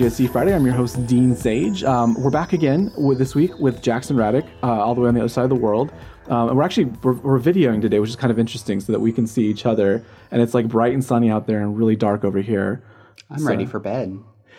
JSC 0.00 0.32
Friday. 0.32 0.54
I'm 0.54 0.64
your 0.64 0.74
host 0.74 1.06
Dean 1.06 1.36
Sage. 1.36 1.84
Um, 1.84 2.14
we're 2.14 2.30
back 2.30 2.54
again 2.54 2.90
with 2.96 3.18
this 3.18 3.34
week 3.34 3.58
with 3.58 3.82
Jackson 3.82 4.16
Raddick, 4.16 4.48
uh, 4.62 4.66
all 4.66 4.94
the 4.94 5.02
way 5.02 5.08
on 5.08 5.14
the 5.14 5.20
other 5.20 5.28
side 5.28 5.42
of 5.42 5.50
the 5.50 5.56
world. 5.56 5.92
Um, 6.28 6.48
and 6.48 6.56
we're 6.56 6.62
actually 6.62 6.86
we're, 7.02 7.12
we're 7.16 7.38
videoing 7.38 7.82
today, 7.82 7.98
which 7.98 8.08
is 8.08 8.16
kind 8.16 8.30
of 8.30 8.38
interesting, 8.38 8.80
so 8.80 8.92
that 8.92 9.00
we 9.00 9.12
can 9.12 9.26
see 9.26 9.44
each 9.44 9.66
other. 9.66 10.02
And 10.30 10.40
it's 10.40 10.54
like 10.54 10.68
bright 10.68 10.94
and 10.94 11.04
sunny 11.04 11.30
out 11.30 11.46
there, 11.46 11.60
and 11.60 11.76
really 11.76 11.96
dark 11.96 12.24
over 12.24 12.40
here. 12.40 12.82
I'm 13.28 13.46
ready 13.46 13.66
for 13.66 13.78
bed. 13.78 14.18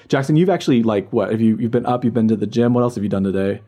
Jackson, 0.10 0.36
you've 0.36 0.52
actually 0.52 0.84
like 0.84 1.12
what? 1.12 1.32
Have 1.32 1.42
you 1.42 1.58
you've 1.58 1.72
been 1.72 1.88
up? 1.88 2.06
You've 2.06 2.14
been 2.14 2.28
to 2.28 2.36
the 2.36 2.46
gym. 2.46 2.76
What 2.76 2.82
else 2.82 2.94
have 2.94 3.04
you 3.04 3.10
done 3.10 3.24
today? 3.24 3.64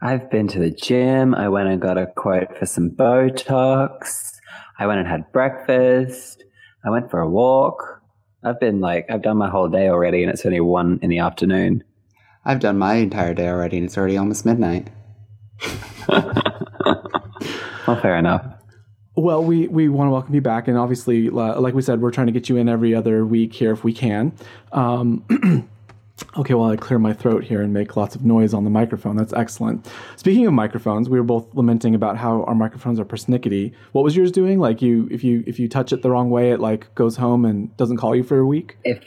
I've 0.00 0.30
been 0.30 0.46
to 0.46 0.60
the 0.60 0.70
gym. 0.70 1.34
I 1.34 1.48
went 1.48 1.70
and 1.70 1.82
got 1.82 1.98
a 1.98 2.06
quote 2.06 2.56
for 2.56 2.66
some 2.66 2.90
Botox. 2.90 4.36
I 4.78 4.86
went 4.86 5.00
and 5.00 5.08
had 5.08 5.32
breakfast. 5.32 6.44
I 6.84 6.90
went 6.90 7.10
for 7.10 7.18
a 7.18 7.28
walk. 7.28 8.01
I've 8.44 8.60
been 8.60 8.80
like, 8.80 9.06
I've 9.10 9.22
done 9.22 9.36
my 9.36 9.48
whole 9.48 9.68
day 9.68 9.88
already, 9.88 10.22
and 10.22 10.30
it's 10.32 10.44
only 10.44 10.60
one 10.60 10.98
in 11.02 11.10
the 11.10 11.18
afternoon. 11.18 11.84
I've 12.44 12.60
done 12.60 12.76
my 12.78 12.94
entire 12.94 13.34
day 13.34 13.48
already, 13.48 13.76
and 13.76 13.86
it's 13.86 13.96
already 13.96 14.16
almost 14.16 14.44
midnight. 14.44 14.90
Well, 17.86 18.00
fair 18.00 18.16
enough. 18.16 18.46
Well, 19.16 19.44
we, 19.44 19.68
we 19.68 19.88
want 19.88 20.08
to 20.08 20.12
welcome 20.12 20.34
you 20.34 20.40
back, 20.40 20.68
and 20.68 20.78
obviously, 20.78 21.28
like 21.28 21.74
we 21.74 21.82
said, 21.82 22.00
we're 22.00 22.10
trying 22.10 22.28
to 22.28 22.32
get 22.32 22.48
you 22.48 22.56
in 22.56 22.68
every 22.68 22.94
other 22.94 23.26
week 23.26 23.52
here 23.52 23.72
if 23.72 23.84
we 23.84 23.92
can. 23.92 24.32
Um, 24.72 25.24
okay, 26.36 26.54
well, 26.54 26.70
I 26.70 26.76
clear 26.76 26.98
my 26.98 27.12
throat 27.12 27.44
here 27.44 27.62
and 27.62 27.72
make 27.72 27.96
lots 27.96 28.14
of 28.14 28.24
noise 28.24 28.54
on 28.54 28.64
the 28.64 28.70
microphone. 28.70 29.16
That's 29.16 29.32
excellent. 29.32 29.88
Speaking 30.16 30.46
of 30.46 30.52
microphones, 30.52 31.08
we 31.08 31.18
were 31.18 31.24
both 31.24 31.54
lamenting 31.54 31.94
about 31.94 32.16
how 32.16 32.42
our 32.44 32.54
microphones 32.54 32.98
are 32.98 33.04
persnickety. 33.04 33.72
What 33.92 34.02
was 34.04 34.16
yours 34.16 34.32
doing? 34.32 34.58
Like 34.58 34.82
you, 34.82 35.08
if 35.10 35.22
you 35.24 35.44
if 35.46 35.58
you 35.58 35.68
touch 35.68 35.92
it 35.92 36.02
the 36.02 36.10
wrong 36.10 36.30
way, 36.30 36.52
it 36.52 36.60
like 36.60 36.94
goes 36.94 37.16
home 37.16 37.44
and 37.44 37.76
doesn't 37.76 37.96
call 37.96 38.14
you 38.14 38.22
for 38.22 38.38
a 38.38 38.46
week. 38.46 38.76
If 38.84 39.04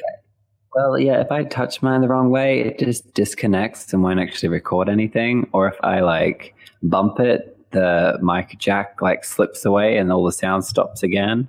well, 0.73 0.99
yeah, 0.99 1.21
if 1.21 1.31
I 1.31 1.45
touch 1.45 1.81
mine 1.81 2.01
the 2.01 2.09
wrong 2.09 2.29
way, 2.29 2.59
it 2.59 2.79
just 2.79 3.13
disconnects 3.13 3.93
and 3.93 4.03
won't 4.03 4.19
actually 4.19 4.49
record 4.49 4.89
anything. 4.89 5.49
Or 5.53 5.67
if 5.69 5.77
I 5.81 6.01
like 6.01 6.53
bump 6.83 7.19
it, 7.21 7.55
the 7.71 8.17
mic 8.21 8.57
jack 8.57 9.01
like 9.01 9.23
slips 9.23 9.65
away 9.65 9.97
and 9.97 10.11
all 10.11 10.25
the 10.25 10.31
sound 10.31 10.65
stops 10.65 11.01
again. 11.01 11.47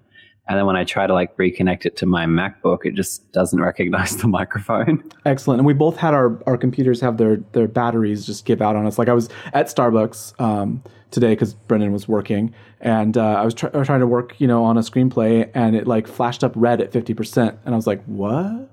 And 0.49 0.59
then 0.59 0.67
when 0.67 0.77
I 0.77 0.85
try 0.85 1.07
to 1.07 1.13
like 1.13 1.37
reconnect 1.37 1.87
it 1.87 1.97
to 1.99 2.07
my 2.07 2.27
MacBook, 2.27 2.85
it 2.85 2.95
just 2.95 3.31
doesn't 3.33 3.61
recognize 3.71 4.17
the 4.17 4.29
microphone. 4.29 5.03
Excellent. 5.25 5.61
And 5.61 5.67
we 5.67 5.75
both 5.75 5.97
had 5.97 6.15
our, 6.15 6.43
our 6.47 6.57
computers 6.57 7.01
have 7.01 7.17
their, 7.17 7.37
their 7.53 7.67
batteries 7.69 8.27
just 8.27 8.45
give 8.45 8.63
out 8.63 8.77
on 8.77 8.87
us. 8.87 8.99
Like 8.99 9.09
I 9.09 9.13
was 9.13 9.29
at 9.53 9.67
Starbucks 9.67 10.41
um, 10.41 10.83
today 11.11 11.31
because 11.31 11.55
Brendan 11.55 11.93
was 11.93 12.07
working 12.07 12.55
and 12.81 13.17
uh, 13.17 13.23
I, 13.23 13.45
was 13.45 13.55
try- 13.55 13.71
I 13.73 13.79
was 13.79 13.87
trying 13.87 14.01
to 14.01 14.07
work, 14.07 14.35
you 14.39 14.47
know, 14.47 14.65
on 14.65 14.77
a 14.77 14.83
screenplay 14.83 15.51
and 15.55 15.75
it 15.75 15.87
like 15.87 16.07
flashed 16.07 16.45
up 16.45 16.53
red 16.55 16.81
at 16.81 16.93
50%. 16.93 17.59
And 17.65 17.75
I 17.75 17.77
was 17.77 17.87
like, 17.87 18.05
what? 18.05 18.71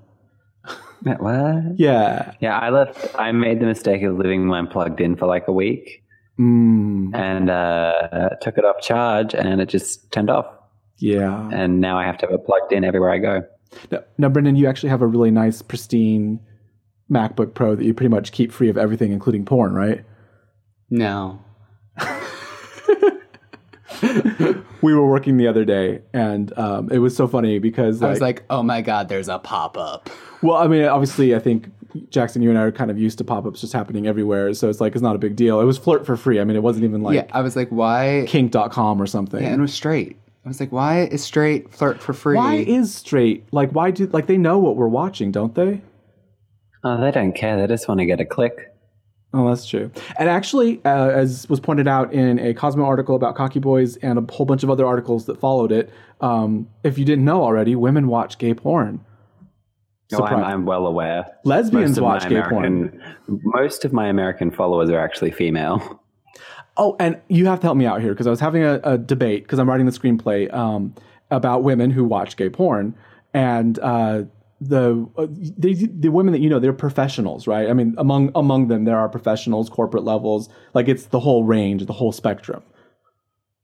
what? 1.02 1.78
Yeah. 1.78 2.34
Yeah, 2.40 2.58
I 2.58 2.70
left, 2.70 3.14
I 3.18 3.32
made 3.32 3.60
the 3.60 3.66
mistake 3.66 4.02
of 4.02 4.16
leaving 4.16 4.46
mine 4.46 4.68
plugged 4.68 5.00
in 5.00 5.16
for 5.16 5.26
like 5.26 5.48
a 5.48 5.52
week 5.52 6.04
Mm, 6.38 7.14
and 7.14 7.48
uh, 7.48 8.30
took 8.40 8.58
it 8.58 8.64
off 8.64 8.80
charge 8.80 9.34
and 9.34 9.60
it 9.60 9.68
just 9.68 10.10
turned 10.10 10.30
off. 10.30 10.46
Yeah. 10.98 11.48
And 11.52 11.80
now 11.80 11.98
I 11.98 12.04
have 12.04 12.18
to 12.18 12.26
have 12.26 12.34
it 12.34 12.44
plugged 12.44 12.72
in 12.72 12.84
everywhere 12.84 13.10
I 13.10 13.18
go. 13.18 13.42
Now, 13.90 13.98
now, 14.18 14.28
Brendan, 14.28 14.56
you 14.56 14.66
actually 14.68 14.90
have 14.90 15.02
a 15.02 15.06
really 15.06 15.30
nice, 15.30 15.60
pristine 15.62 16.40
MacBook 17.10 17.54
Pro 17.54 17.74
that 17.74 17.84
you 17.84 17.92
pretty 17.92 18.08
much 18.08 18.30
keep 18.32 18.52
free 18.52 18.68
of 18.68 18.78
everything, 18.78 19.12
including 19.12 19.44
porn, 19.44 19.74
right? 19.74 20.04
No. 20.90 21.40
We 24.82 24.92
were 24.94 25.08
working 25.08 25.38
the 25.38 25.48
other 25.48 25.64
day, 25.64 26.02
and 26.12 26.52
um, 26.58 26.90
it 26.92 26.98
was 26.98 27.16
so 27.16 27.26
funny 27.26 27.58
because 27.58 28.02
I 28.02 28.10
was 28.10 28.20
like, 28.20 28.44
oh 28.50 28.62
my 28.62 28.82
god, 28.82 29.08
there's 29.08 29.28
a 29.28 29.38
pop 29.38 29.78
up. 29.78 30.10
well, 30.42 30.58
I 30.58 30.66
mean, 30.66 30.84
obviously, 30.84 31.34
I 31.34 31.38
think 31.38 31.70
Jackson, 32.10 32.42
you 32.42 32.50
and 32.50 32.58
I 32.58 32.62
are 32.62 32.72
kind 32.72 32.90
of 32.90 32.98
used 32.98 33.16
to 33.18 33.24
pop-ups 33.24 33.62
just 33.62 33.72
happening 33.72 34.06
everywhere, 34.06 34.52
so 34.52 34.68
it's 34.68 34.82
like 34.82 34.94
it's 34.94 35.00
not 35.00 35.16
a 35.16 35.18
big 35.18 35.36
deal. 35.36 35.58
It 35.60 35.64
was 35.64 35.78
flirt 35.78 36.04
for 36.04 36.18
free. 36.18 36.38
I 36.38 36.44
mean, 36.44 36.54
it 36.54 36.62
wasn't 36.62 36.84
even 36.84 37.02
like 37.02 37.14
yeah, 37.14 37.26
I 37.32 37.40
was 37.40 37.56
like, 37.56 37.70
why? 37.70 38.26
kink.com 38.28 39.00
or 39.00 39.06
something. 39.06 39.42
Yeah, 39.42 39.50
and 39.50 39.58
it 39.58 39.62
was 39.62 39.72
straight. 39.72 40.18
I 40.44 40.48
was 40.48 40.60
like, 40.60 40.72
why 40.72 41.04
is 41.04 41.24
straight 41.24 41.72
flirt 41.72 42.02
for 42.02 42.12
free? 42.12 42.36
why 42.36 42.56
is 42.56 42.94
straight? 42.94 43.46
Like, 43.50 43.70
why 43.70 43.90
do 43.90 44.06
like 44.08 44.26
they 44.26 44.36
know 44.36 44.58
what 44.58 44.76
we're 44.76 44.88
watching, 44.88 45.32
don't 45.32 45.54
they? 45.54 45.80
Oh, 46.84 47.00
they 47.00 47.10
don't 47.10 47.32
care. 47.32 47.56
They 47.56 47.66
just 47.66 47.88
want 47.88 48.00
to 48.00 48.06
get 48.06 48.20
a 48.20 48.26
click. 48.26 48.70
Oh, 49.32 49.48
that's 49.48 49.66
true. 49.66 49.90
And 50.18 50.28
actually, 50.28 50.80
uh, 50.84 51.08
as 51.08 51.48
was 51.48 51.58
pointed 51.60 51.88
out 51.88 52.12
in 52.12 52.38
a 52.38 52.54
Cosmo 52.54 52.84
article 52.84 53.16
about 53.16 53.34
Cocky 53.34 53.58
Boys 53.58 53.96
and 53.96 54.18
a 54.18 54.32
whole 54.32 54.46
bunch 54.46 54.62
of 54.62 54.70
other 54.70 54.86
articles 54.86 55.26
that 55.26 55.40
followed 55.40 55.72
it, 55.72 55.90
um, 56.20 56.68
if 56.84 56.98
you 56.98 57.04
didn't 57.04 57.24
know 57.24 57.42
already, 57.42 57.74
women 57.74 58.06
watch 58.06 58.38
gay 58.38 58.54
porn. 58.54 59.04
No, 60.12 60.18
I'm, 60.18 60.24
Surprise. 60.24 60.44
I'm 60.46 60.66
well 60.66 60.86
aware. 60.86 61.24
Lesbians 61.44 61.90
Most 61.90 61.98
of 61.98 62.04
watch 62.04 62.28
gay 62.28 62.42
porn. 62.42 63.02
Most 63.26 63.84
of 63.84 63.92
my 63.92 64.06
American 64.06 64.50
followers 64.50 64.90
are 64.90 65.00
actually 65.00 65.30
female. 65.32 66.00
Oh, 66.76 66.96
and 66.98 67.20
you 67.28 67.46
have 67.46 67.60
to 67.60 67.66
help 67.66 67.76
me 67.76 67.86
out 67.86 68.00
here 68.00 68.12
because 68.12 68.26
I 68.26 68.30
was 68.30 68.40
having 68.40 68.64
a, 68.64 68.80
a 68.82 68.98
debate 68.98 69.44
because 69.44 69.58
I'm 69.58 69.68
writing 69.68 69.86
the 69.86 69.92
screenplay 69.92 70.52
um, 70.52 70.94
about 71.30 71.62
women 71.62 71.90
who 71.90 72.04
watch 72.04 72.36
gay 72.36 72.50
porn, 72.50 72.94
and 73.32 73.78
uh, 73.78 74.24
the 74.60 75.08
uh, 75.16 75.26
the 75.30 75.74
the 75.86 76.08
women 76.08 76.32
that 76.32 76.40
you 76.40 76.50
know 76.50 76.58
they're 76.58 76.72
professionals, 76.72 77.46
right? 77.46 77.70
I 77.70 77.72
mean, 77.74 77.94
among 77.96 78.32
among 78.34 78.68
them 78.68 78.84
there 78.84 78.98
are 78.98 79.08
professionals, 79.08 79.70
corporate 79.70 80.04
levels, 80.04 80.48
like 80.74 80.88
it's 80.88 81.06
the 81.06 81.20
whole 81.20 81.44
range, 81.44 81.86
the 81.86 81.92
whole 81.92 82.12
spectrum. 82.12 82.62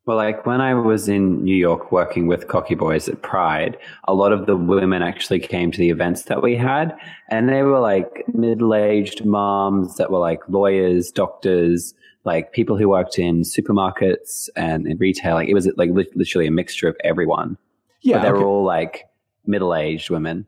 Well, 0.07 0.17
like 0.17 0.47
when 0.47 0.61
I 0.61 0.75
was 0.75 1.09
in 1.09 1.45
New 1.45 1.55
York 1.55 1.93
working 1.93 2.27
with 2.27 2.49
Cocky 2.49 2.75
Boys 2.75 3.09
at 3.09 3.23
Pride, 3.23 3.77
a 4.05 4.15
lot 4.15 4.33
of 4.33 4.47
the 4.47 4.57
women 4.57 5.03
actually 5.03 5.41
came 5.41 5.71
to 5.71 5.79
the 5.79 5.91
events 5.91 6.23
that 6.23 6.43
we 6.43 6.57
had, 6.57 6.97
and 7.29 7.49
they 7.49 7.63
were 7.63 7.81
like 7.81 8.25
middle 8.33 8.75
aged 8.75 9.25
moms 9.25 9.97
that 9.97 10.11
were 10.11 10.19
like 10.19 10.41
lawyers, 10.49 11.11
doctors, 11.11 11.95
like 12.25 12.53
people 12.53 12.77
who 12.77 12.89
worked 12.89 13.19
in 13.19 13.43
supermarkets 13.43 14.49
and 14.57 14.87
in 14.87 14.99
retail. 14.99 15.35
Like 15.35 15.49
it 15.49 15.55
was 15.55 15.69
like 15.77 15.91
literally 15.91 16.47
a 16.47 16.51
mixture 16.51 16.89
of 16.89 16.97
everyone. 17.03 17.57
Yeah, 18.03 18.19
but 18.19 18.23
they 18.23 18.29
okay. 18.31 18.39
were 18.39 18.47
all 18.47 18.65
like 18.65 19.05
middle 19.47 19.75
aged 19.75 20.11
women. 20.11 20.47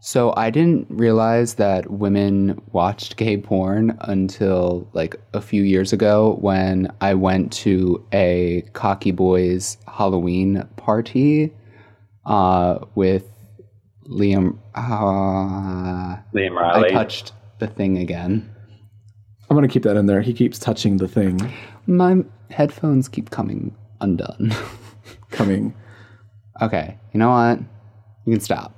So 0.00 0.34
I 0.36 0.50
didn't 0.50 0.86
realize 0.90 1.54
that 1.54 1.90
women 1.90 2.60
watched 2.72 3.16
gay 3.16 3.38
porn 3.38 3.96
until 4.02 4.86
like 4.92 5.16
a 5.32 5.40
few 5.40 5.62
years 5.62 5.94
ago 5.94 6.36
when 6.42 6.92
I 7.00 7.14
went 7.14 7.50
to 7.54 8.06
a 8.12 8.68
Cocky 8.74 9.12
Boys 9.12 9.78
Halloween 9.88 10.62
party 10.76 11.54
uh, 12.26 12.80
with 12.94 13.24
Liam. 14.06 14.58
Uh, 14.74 16.18
Liam 16.34 16.58
I 16.58 16.90
touched 16.90 17.32
the 17.58 17.66
thing 17.66 17.96
again. 17.96 18.53
I'm 19.50 19.56
gonna 19.56 19.68
keep 19.68 19.82
that 19.84 19.96
in 19.96 20.06
there. 20.06 20.20
He 20.22 20.32
keeps 20.32 20.58
touching 20.58 20.96
the 20.96 21.08
thing, 21.08 21.52
My 21.86 22.24
headphones 22.50 23.08
keep 23.08 23.30
coming 23.30 23.74
undone. 24.00 24.52
coming. 25.30 25.74
okay, 26.62 26.96
you 27.12 27.18
know 27.18 27.30
what? 27.30 27.58
You 28.26 28.32
can 28.32 28.40
stop. 28.40 28.74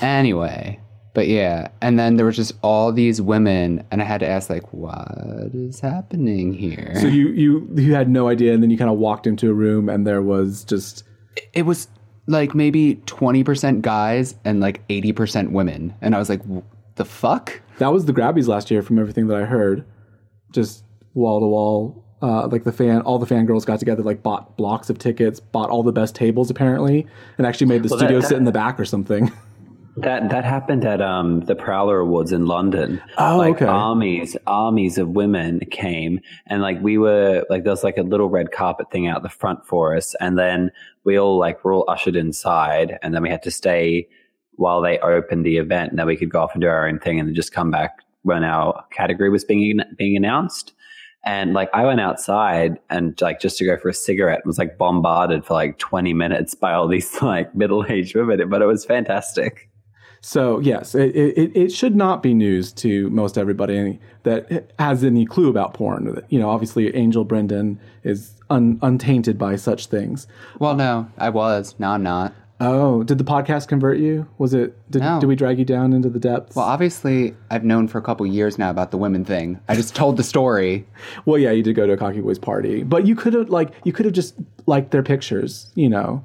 Anyway, 0.00 0.78
but 1.14 1.28
yeah, 1.28 1.68
and 1.80 1.98
then 1.98 2.16
there 2.16 2.26
was 2.26 2.36
just 2.36 2.52
all 2.62 2.92
these 2.92 3.22
women, 3.22 3.84
and 3.90 4.02
I 4.02 4.04
had 4.04 4.20
to 4.20 4.28
ask, 4.28 4.50
like, 4.50 4.70
what 4.72 5.50
is 5.54 5.80
happening 5.80 6.52
here? 6.52 6.92
So 7.00 7.06
you 7.06 7.28
you 7.28 7.68
you 7.76 7.94
had 7.94 8.10
no 8.10 8.28
idea, 8.28 8.52
and 8.52 8.62
then 8.62 8.70
you 8.70 8.76
kind 8.76 8.90
of 8.90 8.98
walked 8.98 9.26
into 9.26 9.48
a 9.50 9.54
room, 9.54 9.88
and 9.88 10.06
there 10.06 10.20
was 10.22 10.64
just 10.64 11.04
it 11.54 11.62
was 11.62 11.88
like 12.28 12.54
maybe 12.54 12.96
20% 13.06 13.82
guys 13.82 14.34
and 14.44 14.58
like 14.58 14.86
80% 14.88 15.52
women. 15.52 15.94
And 16.00 16.12
I 16.14 16.18
was 16.18 16.28
like, 16.28 16.40
"W- 16.42 16.64
the 16.96 17.04
fuck? 17.04 17.60
that 17.78 17.92
was 17.92 18.06
the 18.06 18.12
Grabbies 18.12 18.48
last 18.48 18.70
year, 18.70 18.82
from 18.82 18.98
everything 18.98 19.26
that 19.28 19.36
I 19.36 19.44
heard. 19.44 19.84
Just 20.52 20.84
wall 21.14 21.40
to 21.40 21.46
wall, 21.46 22.04
uh, 22.22 22.46
like 22.48 22.64
the 22.64 22.72
fan, 22.72 23.00
all 23.02 23.18
the 23.18 23.26
fangirls 23.26 23.66
got 23.66 23.78
together, 23.78 24.02
like 24.02 24.22
bought 24.22 24.56
blocks 24.56 24.88
of 24.90 24.98
tickets, 24.98 25.38
bought 25.40 25.68
all 25.70 25.82
the 25.82 25.92
best 25.92 26.14
tables 26.14 26.50
apparently, 26.50 27.06
and 27.38 27.46
actually 27.46 27.66
made 27.66 27.82
the 27.82 27.88
Well, 27.90 27.98
studio 27.98 28.20
that- 28.20 28.28
sit 28.28 28.36
in 28.38 28.44
the 28.44 28.52
back 28.52 28.80
or 28.80 28.84
something. 28.84 29.30
That 29.98 30.28
that 30.28 30.44
happened 30.44 30.84
at 30.84 31.00
um, 31.00 31.40
the 31.46 31.54
Prowler 31.54 32.00
Awards 32.00 32.30
in 32.30 32.44
London. 32.44 33.00
Oh, 33.16 33.38
like 33.38 33.54
okay. 33.54 33.64
armies, 33.64 34.36
armies 34.46 34.98
of 34.98 35.08
women 35.08 35.60
came, 35.70 36.20
and 36.48 36.60
like 36.60 36.78
we 36.82 36.98
were 36.98 37.46
like 37.48 37.62
there 37.64 37.70
was 37.70 37.82
like 37.82 37.96
a 37.96 38.02
little 38.02 38.28
red 38.28 38.52
carpet 38.52 38.90
thing 38.90 39.06
out 39.06 39.22
the 39.22 39.30
front 39.30 39.66
for 39.66 39.96
us, 39.96 40.14
and 40.20 40.38
then 40.38 40.70
we 41.04 41.18
all 41.18 41.38
like 41.38 41.64
were 41.64 41.72
all 41.72 41.86
ushered 41.88 42.14
inside, 42.14 42.98
and 43.00 43.14
then 43.14 43.22
we 43.22 43.30
had 43.30 43.42
to 43.44 43.50
stay 43.50 44.06
while 44.56 44.80
they 44.80 44.98
opened 44.98 45.44
the 45.44 45.58
event, 45.58 45.90
and 45.90 45.98
then 45.98 46.06
we 46.06 46.16
could 46.16 46.30
go 46.30 46.42
off 46.42 46.52
and 46.54 46.60
do 46.60 46.68
our 46.68 46.88
own 46.88 46.98
thing, 46.98 47.18
and 47.18 47.28
then 47.28 47.34
just 47.34 47.52
come 47.52 47.70
back 47.70 48.00
when 48.22 48.42
our 48.42 48.84
category 48.90 49.30
was 49.30 49.44
being 49.44 49.80
being 49.96 50.16
announced. 50.16 50.72
And 51.24 51.54
like 51.54 51.68
I 51.74 51.84
went 51.84 52.00
outside 52.00 52.78
and 52.88 53.20
like 53.20 53.40
just 53.40 53.58
to 53.58 53.64
go 53.64 53.76
for 53.76 53.88
a 53.88 53.94
cigarette 53.94 54.38
and 54.38 54.46
was 54.46 54.58
like 54.58 54.78
bombarded 54.78 55.44
for 55.44 55.54
like 55.54 55.78
20 55.78 56.14
minutes 56.14 56.54
by 56.54 56.72
all 56.72 56.86
these 56.86 57.20
like 57.22 57.54
middle-aged 57.54 58.14
women, 58.14 58.48
but 58.48 58.62
it 58.62 58.66
was 58.66 58.84
fantastic. 58.84 59.68
So 60.20 60.60
yes, 60.60 60.94
it, 60.94 61.14
it, 61.14 61.56
it 61.56 61.72
should 61.72 61.94
not 61.94 62.22
be 62.22 62.34
news 62.34 62.72
to 62.74 63.10
most 63.10 63.38
everybody 63.38 64.00
that 64.22 64.72
has 64.78 65.04
any 65.04 65.24
clue 65.24 65.48
about 65.48 65.74
porn. 65.74 66.20
You 66.30 66.38
know, 66.38 66.50
obviously 66.50 66.94
Angel 66.96 67.24
Brendan 67.24 67.78
is 68.02 68.32
un, 68.50 68.78
untainted 68.82 69.38
by 69.38 69.56
such 69.56 69.86
things. 69.86 70.26
Well, 70.58 70.74
no, 70.74 71.08
I 71.18 71.28
was. 71.28 71.74
Now 71.78 71.92
I'm 71.92 72.02
not. 72.02 72.34
Oh, 72.58 73.02
did 73.02 73.18
the 73.18 73.24
podcast 73.24 73.68
convert 73.68 73.98
you? 73.98 74.26
Was 74.38 74.54
it? 74.54 74.74
Did, 74.90 75.02
No. 75.02 75.20
did 75.20 75.26
we 75.26 75.36
drag 75.36 75.58
you 75.58 75.64
down 75.66 75.92
into 75.92 76.08
the 76.08 76.18
depths? 76.18 76.56
Well, 76.56 76.64
obviously, 76.64 77.34
I've 77.50 77.64
known 77.64 77.86
for 77.86 77.98
a 77.98 78.02
couple 78.02 78.26
years 78.26 78.58
now 78.58 78.70
about 78.70 78.90
the 78.92 78.96
women 78.96 79.26
thing. 79.26 79.60
I 79.68 79.74
just 79.74 79.94
told 79.94 80.16
the 80.16 80.22
story. 80.22 80.86
Well, 81.26 81.36
yeah, 81.38 81.50
you 81.50 81.62
did 81.62 81.74
go 81.76 81.86
to 81.86 81.92
a 81.92 81.96
Cocky 81.98 82.22
Boys 82.22 82.38
party, 82.38 82.82
but 82.82 83.06
you 83.06 83.14
could 83.14 83.34
have 83.34 83.50
like 83.50 83.72
you 83.84 83.92
could 83.92 84.06
have 84.06 84.14
just 84.14 84.36
liked 84.66 84.90
their 84.90 85.02
pictures, 85.02 85.70
you 85.74 85.90
know. 85.90 86.24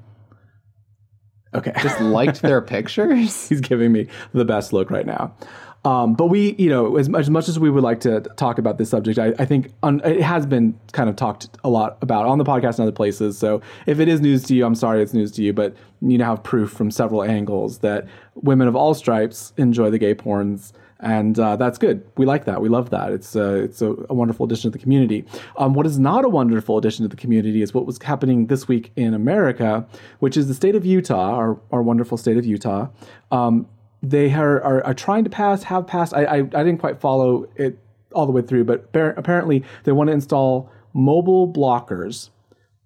Okay, 1.53 1.73
Just 1.81 1.99
liked 1.99 2.41
their 2.41 2.61
pictures. 2.75 3.49
he's 3.49 3.59
giving 3.59 3.91
me 3.91 4.07
the 4.33 4.45
best 4.45 4.71
look 4.71 4.89
right 4.89 5.05
now. 5.05 5.33
Um, 5.83 6.13
but 6.13 6.27
we, 6.27 6.53
you 6.59 6.69
know, 6.69 6.97
as, 6.97 7.09
as 7.15 7.29
much 7.29 7.49
as 7.49 7.57
we 7.57 7.69
would 7.69 7.83
like 7.83 8.01
to 8.01 8.21
talk 8.37 8.59
about 8.59 8.77
this 8.77 8.89
subject, 8.89 9.17
I, 9.17 9.33
I 9.39 9.45
think 9.45 9.71
it 9.83 10.21
has 10.21 10.45
been 10.45 10.79
kind 10.91 11.09
of 11.09 11.15
talked 11.15 11.49
a 11.63 11.69
lot 11.69 11.97
about 12.01 12.27
on 12.27 12.37
the 12.37 12.43
podcast 12.43 12.77
and 12.77 12.81
other 12.81 12.91
places. 12.91 13.37
So 13.37 13.61
if 13.87 13.99
it 13.99 14.07
is 14.07 14.21
news 14.21 14.43
to 14.43 14.55
you, 14.55 14.65
I'm 14.65 14.75
sorry 14.75 15.01
it's 15.01 15.13
news 15.13 15.31
to 15.33 15.41
you, 15.41 15.53
but 15.53 15.75
you 16.01 16.17
now 16.17 16.35
have 16.35 16.43
proof 16.43 16.71
from 16.71 16.91
several 16.91 17.23
angles 17.23 17.79
that 17.79 18.07
women 18.35 18.67
of 18.67 18.75
all 18.75 18.93
stripes 18.93 19.53
enjoy 19.57 19.89
the 19.89 19.97
gay 19.97 20.13
porns. 20.13 20.71
And 21.03 21.39
uh, 21.39 21.55
that's 21.55 21.79
good. 21.79 22.07
We 22.15 22.27
like 22.27 22.45
that. 22.45 22.61
We 22.61 22.69
love 22.69 22.91
that. 22.91 23.11
It's 23.11 23.35
uh, 23.35 23.53
it's 23.63 23.81
a, 23.81 23.95
a 24.07 24.13
wonderful 24.13 24.45
addition 24.45 24.71
to 24.71 24.77
the 24.77 24.81
community. 24.81 25.25
Um, 25.57 25.73
what 25.73 25.87
is 25.87 25.97
not 25.97 26.25
a 26.25 26.29
wonderful 26.29 26.77
addition 26.77 27.01
to 27.05 27.09
the 27.09 27.15
community 27.15 27.63
is 27.63 27.73
what 27.73 27.87
was 27.87 27.99
happening 28.03 28.45
this 28.45 28.67
week 28.67 28.91
in 28.95 29.15
America, 29.15 29.83
which 30.19 30.37
is 30.37 30.47
the 30.47 30.53
state 30.53 30.75
of 30.75 30.85
Utah, 30.85 31.33
our, 31.33 31.59
our 31.71 31.81
wonderful 31.81 32.19
state 32.19 32.37
of 32.37 32.45
Utah. 32.45 32.89
Um, 33.31 33.67
they 34.01 34.33
are, 34.33 34.61
are, 34.61 34.83
are 34.85 34.93
trying 34.93 35.23
to 35.23 35.29
pass, 35.29 35.63
have 35.63 35.87
passed. 35.87 36.13
I, 36.13 36.23
I, 36.23 36.35
I 36.37 36.41
didn't 36.41 36.79
quite 36.79 36.99
follow 36.99 37.47
it 37.55 37.77
all 38.13 38.25
the 38.25 38.31
way 38.31 38.41
through, 38.41 38.65
but 38.65 38.91
appar- 38.91 39.17
apparently 39.17 39.63
they 39.83 39.91
want 39.91 40.07
to 40.07 40.13
install 40.13 40.71
mobile 40.93 41.51
blockers 41.51 42.29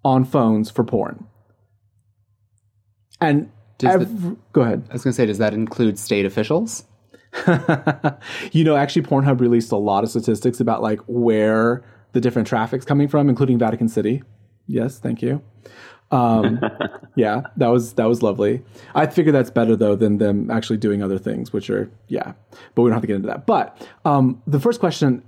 on 0.04 0.24
phones 0.24 0.70
for 0.70 0.84
porn. 0.84 1.26
And 3.20 3.50
Does 3.78 3.98
the- 4.00 4.36
go 4.52 4.60
ahead. 4.62 4.84
I 4.90 4.92
was 4.92 5.04
going 5.04 5.12
to 5.12 5.16
say, 5.16 5.26
does 5.26 5.38
that 5.38 5.54
include 5.54 5.98
state 5.98 6.26
officials? 6.26 6.84
you 8.52 8.64
know, 8.64 8.76
actually, 8.76 9.02
Pornhub 9.02 9.40
released 9.40 9.72
a 9.72 9.76
lot 9.76 10.04
of 10.04 10.10
statistics 10.10 10.60
about 10.60 10.82
like 10.82 11.00
where 11.06 11.84
the 12.12 12.20
different 12.20 12.48
traffic's 12.48 12.84
coming 12.84 13.08
from, 13.08 13.28
including 13.28 13.58
Vatican 13.58 13.88
City. 13.88 14.22
Yes, 14.66 14.98
thank 14.98 15.22
you. 15.22 15.42
Um, 16.10 16.60
yeah, 17.16 17.42
that 17.56 17.68
was 17.68 17.94
that 17.94 18.06
was 18.06 18.22
lovely. 18.22 18.62
I 18.94 19.06
figure 19.06 19.32
that's 19.32 19.50
better 19.50 19.76
though 19.76 19.96
than 19.96 20.18
them 20.18 20.50
actually 20.50 20.78
doing 20.78 21.02
other 21.02 21.18
things, 21.18 21.52
which 21.52 21.70
are 21.70 21.90
yeah. 22.08 22.32
But 22.74 22.82
we 22.82 22.90
don't 22.90 22.94
have 22.94 23.02
to 23.02 23.06
get 23.06 23.16
into 23.16 23.28
that. 23.28 23.46
But 23.46 23.86
um, 24.04 24.42
the 24.46 24.60
first 24.60 24.80
question: 24.80 25.22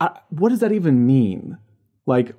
I, 0.00 0.18
What 0.30 0.50
does 0.50 0.60
that 0.60 0.72
even 0.72 1.06
mean? 1.06 1.58
Like, 2.06 2.34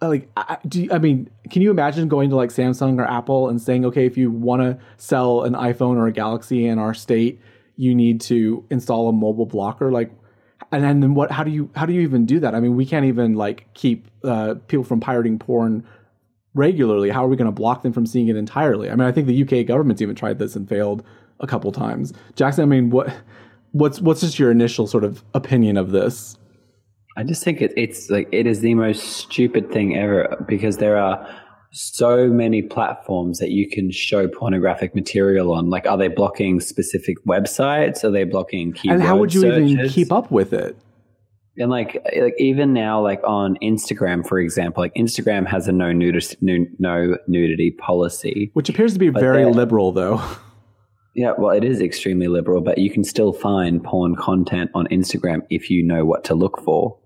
like 0.00 0.28
I, 0.36 0.58
do 0.66 0.84
you, 0.84 0.92
I 0.92 0.98
mean, 0.98 1.28
can 1.50 1.62
you 1.62 1.70
imagine 1.70 2.08
going 2.08 2.30
to 2.30 2.36
like 2.36 2.50
Samsung 2.50 2.98
or 2.98 3.04
Apple 3.04 3.48
and 3.48 3.60
saying, 3.60 3.84
okay, 3.86 4.06
if 4.06 4.16
you 4.16 4.30
want 4.30 4.62
to 4.62 4.78
sell 4.96 5.42
an 5.42 5.54
iPhone 5.54 5.96
or 5.96 6.06
a 6.06 6.12
Galaxy 6.12 6.66
in 6.66 6.78
our 6.78 6.94
state, 6.94 7.40
you 7.76 7.94
need 7.94 8.20
to 8.22 8.64
install 8.70 9.08
a 9.08 9.12
mobile 9.12 9.46
blocker, 9.46 9.90
like. 9.90 10.10
And 10.72 10.82
then 10.82 11.14
what? 11.14 11.30
How 11.30 11.44
do 11.44 11.50
you 11.52 11.70
how 11.76 11.86
do 11.86 11.92
you 11.92 12.00
even 12.00 12.26
do 12.26 12.40
that? 12.40 12.54
I 12.54 12.60
mean, 12.60 12.74
we 12.74 12.86
can't 12.86 13.04
even 13.04 13.34
like 13.34 13.72
keep 13.74 14.10
uh, 14.24 14.54
people 14.66 14.82
from 14.82 14.98
pirating 14.98 15.38
porn 15.38 15.86
regularly. 16.56 17.10
How 17.10 17.24
are 17.24 17.28
we 17.28 17.36
going 17.36 17.46
to 17.46 17.52
block 17.52 17.82
them 17.82 17.92
from 17.92 18.06
seeing 18.06 18.28
it 18.28 18.36
entirely? 18.36 18.90
I 18.90 18.96
mean, 18.96 19.06
I 19.06 19.12
think 19.12 19.26
the 19.26 19.42
UK 19.42 19.66
government's 19.66 20.02
even 20.02 20.16
tried 20.16 20.38
this 20.38 20.56
and 20.56 20.68
failed 20.68 21.04
a 21.40 21.46
couple 21.46 21.70
times. 21.70 22.12
Jackson, 22.34 22.62
I 22.62 22.66
mean, 22.66 22.90
what 22.90 23.14
what's 23.72 24.00
what's 24.00 24.22
just 24.22 24.38
your 24.38 24.50
initial 24.50 24.86
sort 24.86 25.04
of 25.04 25.22
opinion 25.34 25.76
of 25.76 25.90
this? 25.90 26.36
I 27.16 27.22
just 27.24 27.44
think 27.44 27.62
it, 27.62 27.72
it's 27.76 28.10
like 28.10 28.28
it 28.32 28.46
is 28.46 28.60
the 28.60 28.74
most 28.74 29.02
stupid 29.02 29.70
thing 29.70 29.96
ever 29.96 30.44
because 30.48 30.78
there 30.78 30.96
are 30.98 31.26
so 31.72 32.28
many 32.28 32.62
platforms 32.62 33.38
that 33.38 33.50
you 33.50 33.68
can 33.68 33.90
show 33.90 34.28
pornographic 34.28 34.94
material 34.94 35.52
on. 35.52 35.68
Like, 35.68 35.86
are 35.86 35.98
they 35.98 36.08
blocking 36.08 36.60
specific 36.60 37.16
websites? 37.26 38.02
Are 38.04 38.10
they 38.10 38.24
blocking 38.24 38.72
keyword 38.72 39.00
and 39.00 39.06
how 39.06 39.16
would 39.16 39.34
you 39.34 39.46
even 39.46 39.88
keep 39.88 40.12
up 40.12 40.30
with 40.30 40.52
it? 40.52 40.76
And 41.58 41.70
like, 41.70 41.96
eh, 42.12 42.22
like 42.22 42.34
even 42.38 42.72
now, 42.72 43.02
like 43.02 43.20
on 43.24 43.56
Instagram, 43.62 44.26
for 44.26 44.38
example, 44.38 44.82
like 44.82 44.94
Instagram 44.94 45.46
has 45.46 45.68
a 45.68 45.72
no 45.72 45.92
nudity, 45.92 46.36
no, 46.40 46.66
no 46.78 47.16
nudity 47.26 47.70
policy. 47.70 48.50
Which 48.52 48.68
appears 48.68 48.92
to 48.92 48.98
be 48.98 49.08
very 49.08 49.44
liberal, 49.46 49.92
though. 49.92 50.22
Yeah, 51.16 51.32
well, 51.38 51.56
it 51.56 51.64
is 51.64 51.80
extremely 51.80 52.28
liberal, 52.28 52.60
but 52.60 52.76
you 52.76 52.90
can 52.90 53.02
still 53.02 53.32
find 53.32 53.82
porn 53.82 54.16
content 54.16 54.70
on 54.74 54.86
Instagram 54.88 55.40
if 55.48 55.70
you 55.70 55.82
know 55.82 56.04
what 56.04 56.24
to 56.24 56.34
look 56.34 56.60
for. 56.60 56.98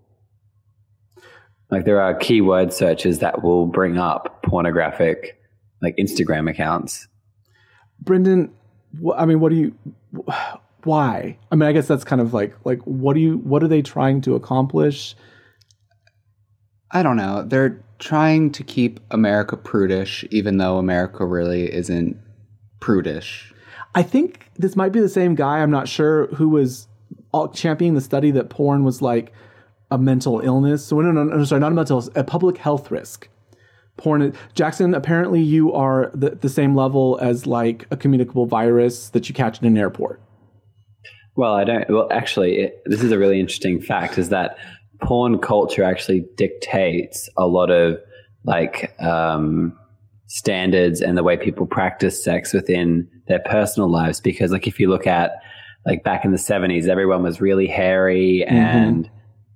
Like 1.70 1.84
there 1.84 2.00
are 2.00 2.14
keyword 2.14 2.72
searches 2.72 3.20
that 3.20 3.44
will 3.44 3.66
bring 3.66 3.98
up 3.98 4.42
pornographic, 4.42 5.40
like 5.80 5.96
Instagram 5.96 6.50
accounts. 6.50 7.06
Brendan, 8.00 8.52
I 9.16 9.26
mean, 9.26 9.38
what 9.38 9.50
do 9.50 9.56
you? 9.56 9.74
Wh- 10.82 10.86
Why? 10.86 11.38
I 11.50 11.54
mean, 11.56 11.68
I 11.68 11.72
guess 11.72 11.88
that's 11.88 12.04
kind 12.04 12.20
of 12.20 12.34
like 12.34 12.54
like 12.64 12.80
what 12.82 13.14
do 13.14 13.20
you? 13.20 13.38
What 13.38 13.62
are 13.62 13.68
they 13.68 13.82
trying 13.82 14.20
to 14.22 14.34
accomplish? 14.34 15.14
I 16.90 17.02
don't 17.02 17.16
know. 17.16 17.44
They're 17.46 17.82
trying 17.98 18.50
to 18.52 18.64
keep 18.64 18.98
America 19.10 19.56
prudish, 19.56 20.24
even 20.30 20.56
though 20.58 20.78
America 20.78 21.24
really 21.24 21.72
isn't 21.72 22.16
prudish. 22.80 23.52
I 23.94 24.02
think 24.02 24.48
this 24.56 24.76
might 24.76 24.92
be 24.92 25.00
the 25.00 25.08
same 25.08 25.34
guy. 25.34 25.58
I'm 25.58 25.70
not 25.70 25.88
sure 25.88 26.26
who 26.28 26.48
was 26.48 26.88
all 27.32 27.48
championing 27.48 27.94
the 27.94 28.00
study 28.00 28.30
that 28.32 28.50
porn 28.50 28.84
was 28.84 29.02
like 29.02 29.32
a 29.90 29.98
mental 29.98 30.40
illness. 30.40 30.84
So 30.84 31.00
no, 31.00 31.12
no, 31.12 31.24
no, 31.24 31.44
sorry, 31.44 31.60
not 31.60 31.72
a 31.72 31.74
mental, 31.74 31.98
illness, 31.98 32.10
a 32.16 32.24
public 32.24 32.56
health 32.58 32.90
risk. 32.90 33.28
Porn. 33.96 34.32
Jackson, 34.54 34.94
apparently 34.94 35.42
you 35.42 35.72
are 35.72 36.10
the, 36.14 36.30
the 36.30 36.48
same 36.48 36.74
level 36.74 37.18
as 37.20 37.46
like 37.46 37.86
a 37.90 37.96
communicable 37.96 38.46
virus 38.46 39.10
that 39.10 39.28
you 39.28 39.34
catch 39.34 39.60
in 39.60 39.66
an 39.66 39.76
airport. 39.76 40.20
Well, 41.40 41.54
I 41.54 41.64
don't. 41.64 41.88
Well, 41.88 42.06
actually, 42.10 42.58
it, 42.58 42.82
this 42.84 43.02
is 43.02 43.12
a 43.12 43.18
really 43.18 43.40
interesting 43.40 43.80
fact: 43.80 44.18
is 44.18 44.28
that 44.28 44.58
porn 45.00 45.38
culture 45.38 45.82
actually 45.82 46.26
dictates 46.36 47.30
a 47.38 47.46
lot 47.46 47.70
of 47.70 47.98
like 48.44 48.94
um, 49.00 49.74
standards 50.26 51.00
and 51.00 51.16
the 51.16 51.22
way 51.22 51.38
people 51.38 51.66
practice 51.66 52.22
sex 52.22 52.52
within 52.52 53.08
their 53.26 53.38
personal 53.38 53.90
lives. 53.90 54.20
Because, 54.20 54.52
like, 54.52 54.66
if 54.66 54.78
you 54.78 54.90
look 54.90 55.06
at 55.06 55.32
like 55.86 56.04
back 56.04 56.26
in 56.26 56.32
the 56.32 56.36
seventies, 56.36 56.88
everyone 56.88 57.22
was 57.22 57.40
really 57.40 57.66
hairy 57.66 58.44
and 58.44 59.08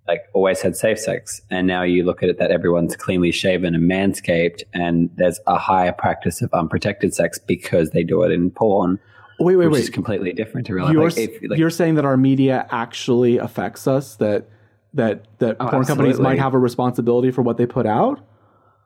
like 0.08 0.22
always 0.32 0.62
had 0.62 0.76
safe 0.76 0.98
sex, 0.98 1.42
and 1.50 1.66
now 1.66 1.82
you 1.82 2.02
look 2.02 2.22
at 2.22 2.30
it 2.30 2.38
that 2.38 2.50
everyone's 2.50 2.96
cleanly 2.96 3.30
shaven 3.30 3.74
and 3.74 3.90
manscaped, 3.90 4.62
and 4.72 5.10
there's 5.16 5.38
a 5.46 5.58
higher 5.58 5.92
practice 5.92 6.40
of 6.40 6.50
unprotected 6.54 7.12
sex 7.12 7.38
because 7.38 7.90
they 7.90 8.04
do 8.04 8.22
it 8.22 8.32
in 8.32 8.50
porn. 8.50 8.98
Wait, 9.40 9.56
wait, 9.56 9.68
Which 9.68 9.80
is 9.80 9.90
completely 9.90 10.32
different 10.32 10.66
to 10.68 10.74
realize. 10.74 10.92
You're, 10.92 11.04
Like, 11.04 11.18
if, 11.18 11.50
like, 11.50 11.58
you're 11.58 11.70
saying 11.70 11.96
that 11.96 12.04
our 12.04 12.16
media 12.16 12.66
actually 12.70 13.38
affects 13.38 13.86
us. 13.86 14.16
That 14.16 14.48
that 14.94 15.26
that 15.38 15.56
Oh, 15.60 15.68
porn 15.68 15.84
companies 15.84 16.20
might 16.20 16.38
have 16.38 16.54
a 16.54 16.58
responsibility 16.58 17.30
for 17.30 17.42
what 17.42 17.56
they 17.56 17.66
put 17.66 17.86
out. 17.86 18.20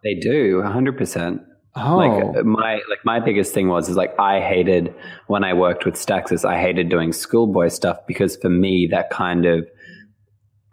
They 0.02 0.14
do, 0.14 0.62
hundred 0.62 0.96
percent. 0.96 1.42
Oh, 1.76 1.96
Like 1.96 2.44
my 2.44 2.74
like 2.88 3.04
my 3.04 3.20
biggest 3.20 3.52
thing 3.52 3.68
was 3.68 3.88
is 3.88 3.96
like 3.96 4.18
I 4.18 4.40
hated 4.40 4.94
when 5.26 5.44
I 5.44 5.52
worked 5.52 5.84
with 5.84 5.94
Staxus. 5.94 6.44
I 6.44 6.60
hated 6.60 6.88
doing 6.88 7.12
schoolboy 7.12 7.68
stuff 7.68 7.98
because 8.06 8.36
for 8.36 8.48
me 8.48 8.88
that 8.90 9.10
kind 9.10 9.44
of 9.44 9.68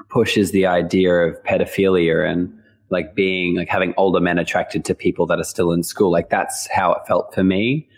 pushes 0.10 0.52
the 0.52 0.66
idea 0.66 1.14
of 1.14 1.44
pedophilia 1.44 2.30
and 2.30 2.58
like 2.90 3.14
being 3.16 3.58
like 3.58 3.68
having 3.68 3.94
older 3.98 4.22
men 4.22 4.40
attracted 4.40 4.86
to 4.86 4.96
people 4.96 5.26
that 5.28 5.40
are 5.40 5.44
still 5.44 5.72
in 5.74 5.84
school. 5.84 6.12
Like 6.12 6.30
that's 6.30 6.68
how 6.72 6.94
it 6.94 7.02
felt 7.08 7.34
for 7.36 7.44
me. 7.44 7.90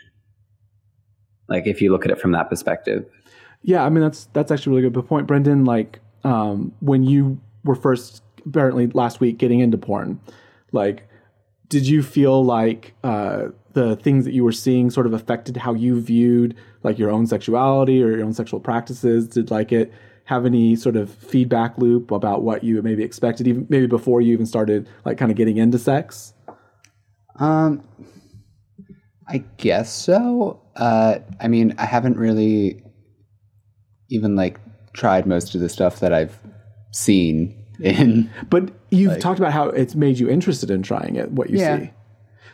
Like 1.47 1.67
if 1.67 1.81
you 1.81 1.91
look 1.91 2.05
at 2.05 2.11
it 2.11 2.19
from 2.19 2.31
that 2.31 2.49
perspective. 2.49 3.05
Yeah, 3.63 3.83
I 3.83 3.89
mean 3.89 4.03
that's 4.03 4.25
that's 4.33 4.51
actually 4.51 4.73
a 4.73 4.75
really 4.77 4.89
good 4.89 5.07
point, 5.07 5.27
Brendan. 5.27 5.65
Like 5.65 5.99
um, 6.23 6.73
when 6.79 7.03
you 7.03 7.39
were 7.63 7.75
first 7.75 8.23
apparently 8.45 8.87
last 8.87 9.19
week 9.19 9.37
getting 9.37 9.59
into 9.59 9.77
porn, 9.77 10.19
like 10.71 11.07
did 11.69 11.87
you 11.87 12.01
feel 12.01 12.43
like 12.43 12.93
uh, 13.03 13.47
the 13.73 13.95
things 13.97 14.25
that 14.25 14.33
you 14.33 14.43
were 14.43 14.51
seeing 14.51 14.89
sort 14.89 15.05
of 15.05 15.13
affected 15.13 15.57
how 15.57 15.73
you 15.73 15.99
viewed 15.99 16.55
like 16.83 16.97
your 16.97 17.09
own 17.09 17.27
sexuality 17.27 18.01
or 18.01 18.11
your 18.11 18.23
own 18.23 18.33
sexual 18.33 18.59
practices? 18.59 19.27
Did 19.27 19.51
like 19.51 19.71
it 19.71 19.91
have 20.25 20.45
any 20.45 20.75
sort 20.75 20.95
of 20.95 21.13
feedback 21.13 21.77
loop 21.77 22.11
about 22.11 22.43
what 22.43 22.63
you 22.63 22.81
maybe 22.81 23.03
expected, 23.03 23.47
even 23.47 23.65
maybe 23.69 23.87
before 23.87 24.21
you 24.21 24.33
even 24.33 24.45
started 24.45 24.87
like 25.05 25.17
kind 25.17 25.31
of 25.31 25.37
getting 25.37 25.57
into 25.57 25.77
sex? 25.77 26.33
Um, 27.37 27.83
I 29.29 29.39
guess 29.57 29.91
so. 29.93 30.62
Uh, 30.75 31.19
I 31.39 31.48
mean, 31.48 31.74
I 31.77 31.86
haven't 31.86 32.17
really 32.17 32.81
even 34.10 34.36
like 34.36 34.60
tried 34.93 35.25
most 35.25 35.53
of 35.55 35.62
the 35.62 35.69
stuff 35.69 36.00
that 36.00 36.13
I've 36.13 36.38
seen 36.91 37.53
in. 37.79 38.29
But 38.50 38.72
you've 38.89 39.19
talked 39.19 39.39
about 39.39 39.51
how 39.51 39.65
it's 39.69 39.96
made 39.96 40.17
you 40.19 40.29
interested 40.29 40.72
in 40.72 40.81
trying 40.81 41.15
it, 41.15 41.31
what 41.31 41.50
you 41.50 41.60
Yeah. 41.60 41.79
see. 41.79 41.91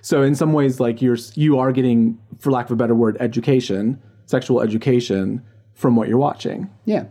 So 0.02 0.22
in 0.22 0.36
some 0.36 0.52
ways, 0.52 0.80
like 0.80 1.02
you're 1.02 1.18
you 1.36 1.58
are 1.60 1.72
getting, 1.72 2.18
for 2.40 2.52
lack 2.52 2.66
of 2.66 2.72
a 2.72 2.76
better 2.76 2.96
word, 2.96 3.16
education, 3.22 4.02
sexual 4.26 4.60
education 4.62 5.42
from 5.74 5.96
what 5.96 6.10
you're 6.10 6.18
watching. 6.18 6.70
Yeah. 6.86 7.06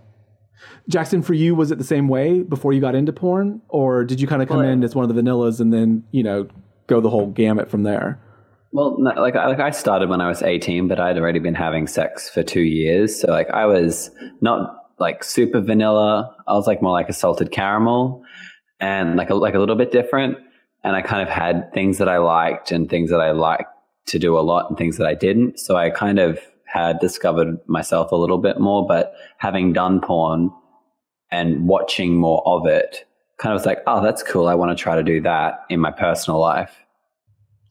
Jackson, 0.88 1.22
for 1.22 1.34
you, 1.34 1.54
was 1.54 1.70
it 1.70 1.78
the 1.78 1.84
same 1.84 2.06
way 2.08 2.42
before 2.42 2.72
you 2.72 2.80
got 2.80 2.94
into 2.94 3.12
porn, 3.12 3.62
or 3.68 4.04
did 4.04 4.20
you 4.20 4.26
kind 4.26 4.42
of 4.42 4.48
come 4.48 4.58
Well, 4.58 4.68
in 4.68 4.84
as 4.84 4.94
one 4.94 5.08
of 5.08 5.14
the 5.14 5.20
vanillas 5.22 5.58
and 5.60 5.72
then 5.72 6.04
you 6.10 6.22
know 6.22 6.48
go 6.86 7.00
the 7.00 7.10
whole 7.10 7.26
gamut 7.28 7.70
from 7.70 7.82
there? 7.84 8.20
Well, 8.72 8.96
no, 8.98 9.10
like 9.20 9.36
I- 9.36 9.46
like 9.48 9.60
I 9.60 9.70
started 9.70 10.08
when 10.08 10.20
I 10.20 10.28
was 10.28 10.42
18, 10.42 10.88
but 10.88 10.98
I'd 10.98 11.18
already 11.18 11.38
been 11.38 11.54
having 11.54 11.86
sex 11.86 12.30
for 12.30 12.42
two 12.42 12.62
years. 12.62 13.20
So 13.20 13.30
like 13.30 13.50
I 13.50 13.66
was 13.66 14.10
not 14.40 14.76
like 14.98 15.24
super 15.24 15.60
vanilla. 15.60 16.34
I 16.46 16.54
was 16.54 16.66
like 16.66 16.80
more 16.80 16.92
like 16.92 17.08
a 17.08 17.12
salted 17.12 17.50
caramel, 17.50 18.22
and 18.80 19.16
like 19.16 19.30
a, 19.30 19.34
like 19.34 19.54
a 19.54 19.58
little 19.58 19.76
bit 19.76 19.92
different. 19.92 20.38
And 20.84 20.96
I 20.96 21.02
kind 21.02 21.22
of 21.22 21.28
had 21.28 21.72
things 21.72 21.98
that 21.98 22.08
I 22.08 22.18
liked 22.18 22.72
and 22.72 22.88
things 22.88 23.10
that 23.10 23.20
I 23.20 23.30
liked 23.32 23.64
to 24.06 24.18
do 24.18 24.36
a 24.36 24.40
lot 24.40 24.68
and 24.68 24.76
things 24.76 24.96
that 24.98 25.06
I 25.06 25.14
didn't. 25.14 25.58
So 25.60 25.76
I 25.76 25.90
kind 25.90 26.18
of 26.18 26.40
had 26.66 26.98
discovered 26.98 27.58
myself 27.68 28.10
a 28.10 28.16
little 28.16 28.38
bit 28.38 28.58
more. 28.58 28.84
But 28.86 29.14
having 29.38 29.72
done 29.72 30.00
porn 30.00 30.50
and 31.30 31.68
watching 31.68 32.16
more 32.16 32.42
of 32.46 32.66
it, 32.66 33.04
kind 33.38 33.52
of 33.54 33.60
was 33.60 33.66
like, 33.66 33.78
oh, 33.86 34.02
that's 34.02 34.22
cool. 34.24 34.48
I 34.48 34.54
want 34.54 34.76
to 34.76 34.82
try 34.82 34.96
to 34.96 35.02
do 35.04 35.20
that 35.22 35.60
in 35.68 35.78
my 35.78 35.92
personal 35.92 36.40
life. 36.40 36.81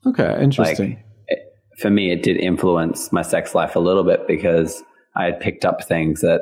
Okay, 0.06 0.38
interesting. 0.42 1.04
Like, 1.30 1.40
for 1.78 1.90
me, 1.90 2.12
it 2.12 2.24
did 2.24 2.38
influence 2.38 3.12
my 3.12 3.22
sex 3.22 3.56
life 3.56 3.76
a 3.76 3.80
little 3.80 4.04
bit 4.04 4.28
because 4.28 4.84
I 5.16 5.26
had 5.26 5.40
picked 5.40 5.66
up 5.66 5.84
things 5.84 6.22
that 6.22 6.42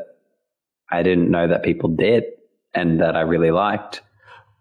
I 0.92 1.04
didn't 1.04 1.30
know 1.30 1.48
that 1.48 1.64
people 1.64 1.90
did 1.90 2.24
and 2.74 3.00
that 3.02 3.16
I 3.16 3.22
really 3.22 3.52
liked. 3.52 4.02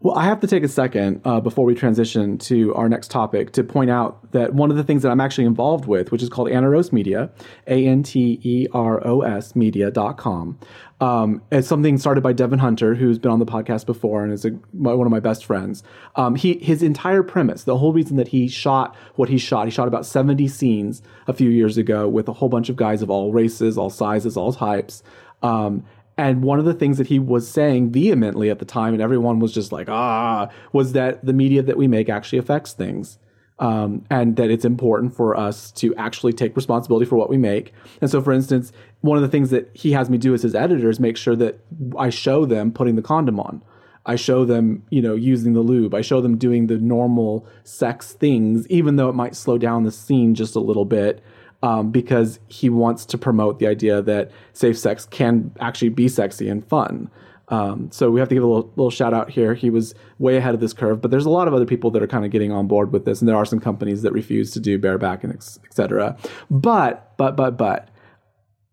Well, 0.01 0.17
I 0.17 0.27
have 0.27 0.39
to 0.41 0.47
take 0.47 0.63
a 0.63 0.69
second 0.69 1.23
uh, 1.25 1.41
before 1.41 1.65
we 1.65 1.75
transition 1.75 2.39
to 2.39 2.73
our 2.77 2.89
next 2.89 3.11
topic 3.11 3.51
to 3.53 3.65
point 3.65 3.91
out 3.91 4.31
that 4.31 4.55
one 4.55 4.71
of 4.71 4.77
the 4.77 4.85
things 4.85 5.03
that 5.03 5.11
I'm 5.11 5.21
actually 5.21 5.47
involved 5.47 5.87
with, 5.87 6.13
which 6.13 6.23
is 6.23 6.29
called 6.29 6.49
Anteros 6.49 6.93
Media, 6.93 7.33
A 7.67 7.85
N 7.85 8.05
T 8.05 8.39
E 8.45 8.69
R 8.73 9.05
O 9.05 9.23
S 9.23 9.57
media.com. 9.57 10.61
Um, 11.01 11.43
it's 11.51 11.67
something 11.67 11.99
started 11.99 12.21
by 12.21 12.33
Devin 12.33 12.61
Hunter, 12.61 12.95
who's 12.95 13.19
been 13.19 13.33
on 13.33 13.41
the 13.41 13.47
podcast 13.47 13.87
before 13.87 14.23
and 14.23 14.33
is 14.33 14.45
a, 14.45 14.53
my, 14.73 14.93
one 14.95 15.07
of 15.07 15.11
my 15.11 15.19
best 15.19 15.45
friends. 15.45 15.83
Um, 16.15 16.37
he 16.37 16.59
his 16.59 16.81
entire 16.81 17.25
premise, 17.25 17.65
the 17.65 17.79
whole 17.79 17.93
reason 17.93 18.17
that 18.19 18.29
he 18.29 18.47
shot 18.47 18.95
what 19.17 19.29
he 19.29 19.37
shot, 19.37 19.65
he 19.67 19.73
shot 19.73 19.89
about 19.89 20.07
70 20.07 20.47
scenes 20.47 21.03
a 21.27 21.33
few 21.33 21.51
years 21.51 21.77
ago 21.77 22.09
with 22.09 22.29
a 22.29 22.33
whole 22.35 22.49
bunch 22.49 22.69
of 22.69 22.77
guys 22.77 23.03
of 23.03 23.11
all 23.11 23.33
races, 23.33 23.77
all 23.77 23.91
sizes, 23.91 24.37
all 24.37 24.53
types. 24.53 25.03
Um, 25.43 25.85
and 26.19 26.43
one 26.43 26.59
of 26.59 26.65
the 26.65 26.75
things 26.75 26.99
that 26.99 27.07
he 27.07 27.21
was 27.21 27.49
saying 27.49 27.93
vehemently 27.93 28.51
at 28.51 28.59
the 28.59 28.65
time, 28.65 28.93
and 28.93 29.01
everyone 29.01 29.39
was 29.39 29.55
just 29.55 29.71
like, 29.71 29.89
ah, 29.89 30.51
was 30.73 30.93
that 30.93 31.25
the 31.25 31.33
media 31.33 31.63
that 31.63 31.79
we 31.79 31.87
make 31.87 32.09
actually 32.09 32.41
affects 32.41 32.73
things. 32.73 33.19
Um, 33.61 34.05
and 34.09 34.37
that 34.37 34.53
it's 34.53 34.65
important 34.65 35.17
for 35.17 35.37
us 35.37 35.73
to 35.73 35.93
actually 35.97 36.33
take 36.33 36.55
responsibility 36.55 37.07
for 37.07 37.17
what 37.17 37.29
we 37.29 37.37
make. 37.37 37.73
And 38.01 38.09
so, 38.09 38.23
for 38.23 38.33
instance, 38.33 38.71
one 39.01 39.19
of 39.19 39.23
the 39.23 39.29
things 39.29 39.51
that 39.51 39.69
he 39.75 39.91
has 39.93 40.09
me 40.09 40.17
do 40.17 40.33
as 40.33 40.43
his 40.43 40.55
editor 40.55 40.89
is 40.89 41.01
make 41.01 41.17
sure 41.17 41.35
that 41.35 41.59
I 41.99 42.11
show 42.11 42.45
them 42.45 42.71
putting 42.71 42.95
the 42.95 43.03
condom 43.03 43.41
on. 43.41 43.61
I 44.07 44.15
show 44.15 44.45
them, 44.45 44.85
you 44.91 45.03
know, 45.03 45.17
using 45.17 45.55
the 45.55 45.61
lube. 45.61 45.93
I 45.93 46.03
show 46.03 46.21
them 46.21 46.39
doing 46.39 46.69
the 46.69 46.79
normal 46.79 47.49
sex 47.65 48.13
things, 48.13 48.65
even 48.69 48.95
though 48.95 49.09
it 49.09 49.17
might 49.17 49.35
slow 49.35 49.59
down 49.59 49.83
the 49.83 49.91
scene 49.91 50.37
just 50.37 50.55
a 50.55 50.61
little 50.61 50.85
bit 50.85 51.21
um, 51.63 51.91
because 51.91 52.39
he 52.49 52.71
wants 52.71 53.05
to 53.07 53.19
promote 53.19 53.59
the 53.59 53.67
idea 53.67 54.01
that 54.03 54.31
safe 54.53 54.79
sex 54.79 55.07
can 55.07 55.53
actually 55.61 55.89
be 55.89 56.09
sexy 56.09 56.49
and 56.49 56.67
fun. 56.69 57.11
Um, 57.49 57.91
so 57.91 58.11
we 58.11 58.21
have 58.21 58.29
to 58.29 58.35
give 58.35 58.45
a 58.45 58.47
little, 58.47 58.71
little 58.77 58.91
shout 58.91 59.15
out 59.15 59.31
here. 59.31 59.55
He 59.55 59.71
was 59.71 59.95
way 60.19 60.37
ahead 60.37 60.55
of 60.55 60.61
this 60.61 60.73
curve, 60.73 61.01
but 61.01 61.11
there's 61.11 61.25
a 61.25 61.31
lot 61.31 61.49
of 61.49 61.55
other 61.55 61.65
people 61.65 61.91
that 61.93 62.03
are 62.03 62.07
kind 62.07 62.25
of 62.25 62.31
getting 62.31 62.53
on 62.53 62.67
board 62.67 62.93
with 62.93 63.05
this, 63.05 63.21
and 63.21 63.29
there 63.29 63.37
are 63.37 63.47
some 63.47 63.59
companies 63.59 64.03
that 64.03 64.13
refuse 64.13 64.51
to 64.53 64.61
do 64.61 64.79
bareback 64.79 65.25
and 65.25 65.33
etc. 65.33 66.17
But 66.51 67.17
but 67.17 67.37
but 67.37 67.57
but 67.57 67.89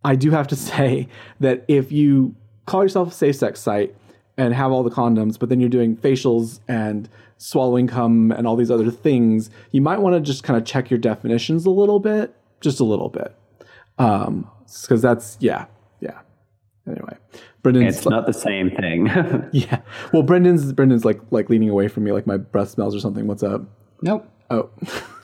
I 0.04 0.16
do 0.16 0.32
have 0.32 0.48
to 0.50 0.56
say 0.58 1.08
that 1.40 1.64
if 1.68 1.92
you 1.92 2.36
call 2.66 2.84
yourself 2.84 3.10
a 3.10 3.16
safe 3.16 3.36
sex 3.38 3.62
site 3.62 3.96
and 4.38 4.54
have 4.54 4.72
all 4.72 4.84
the 4.84 4.92
condoms, 4.92 5.40
but 5.40 5.48
then 5.48 5.62
you're 5.62 5.70
doing 5.70 5.96
facials 5.96 6.60
and 6.68 7.08
swallowing 7.38 7.88
cum 7.88 8.32
and 8.32 8.46
all 8.46 8.58
these 8.58 8.72
other 8.72 8.92
things, 8.92 9.50
you 9.72 9.82
might 9.82 10.00
want 10.00 10.16
to 10.16 10.20
just 10.20 10.44
kind 10.44 10.58
of 10.58 10.66
check 10.66 10.90
your 10.90 11.00
definitions 11.00 11.66
a 11.66 11.70
little 11.70 12.00
bit 12.00 12.36
just 12.62 12.80
a 12.80 12.84
little 12.84 13.10
bit. 13.10 13.36
Um, 13.98 14.50
because 14.82 15.02
that's 15.02 15.38
yeah, 15.40 15.66
yeah. 16.00 16.20
Anyway, 16.88 17.18
Brendan's 17.64 17.98
it's 17.98 18.06
not 18.06 18.26
the 18.26 18.34
same 18.34 18.70
thing. 18.70 19.08
yeah. 19.52 19.82
Well, 20.12 20.24
Brendan's 20.24 20.74
Brendan's 20.74 21.06
like 21.06 21.20
like 21.32 21.50
leaning 21.50 21.70
away 21.70 21.88
from 21.88 22.04
me, 22.04 22.12
like 22.12 22.28
my 22.28 22.38
breath 22.38 22.70
smells 22.70 22.96
or 22.96 23.00
something. 23.00 23.28
What's 23.28 23.44
up? 23.44 23.64
Nope. 24.02 24.30
Oh, 24.50 24.70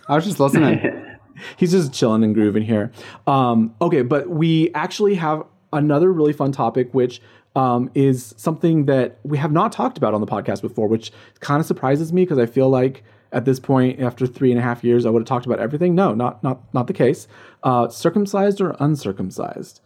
I 0.08 0.16
was 0.16 0.26
just 0.26 0.40
listening. 0.40 1.08
He's 1.58 1.72
just 1.72 1.94
chilling 1.94 2.24
and 2.24 2.34
grooving 2.34 2.64
here. 2.64 2.92
Um, 3.28 3.76
okay, 3.82 4.02
but 4.02 4.30
we 4.30 4.72
actually 4.74 5.16
have 5.16 5.44
another 5.74 6.12
really 6.12 6.34
fun 6.34 6.52
topic, 6.52 6.94
which 6.94 7.22
um, 7.56 7.90
is 7.94 8.34
something 8.38 8.86
that 8.86 9.20
we 9.24 9.38
have 9.38 9.52
not 9.52 9.72
talked 9.72 9.98
about 9.98 10.14
on 10.14 10.22
the 10.22 10.28
podcast 10.28 10.62
before, 10.62 10.88
which 10.88 11.12
kind 11.40 11.60
of 11.60 11.66
surprises 11.66 12.12
me 12.14 12.24
because 12.24 12.40
I 12.40 12.46
feel 12.46 12.70
like 12.70 13.04
at 13.32 13.46
this 13.46 13.60
point, 13.60 14.00
after 14.00 14.28
three 14.28 14.52
and 14.52 14.60
a 14.60 14.64
half 14.64 14.84
years, 14.84 15.06
I 15.06 15.10
would 15.10 15.22
have 15.22 15.28
talked 15.28 15.46
about 15.46 15.60
everything. 15.60 15.96
No, 15.96 16.14
not 16.14 16.44
not 16.44 16.62
not 16.74 16.88
the 16.88 16.94
case. 16.94 17.28
Uh, 17.64 17.90
circumcised 17.90 18.62
or 18.62 18.76
uncircumcised, 18.80 19.82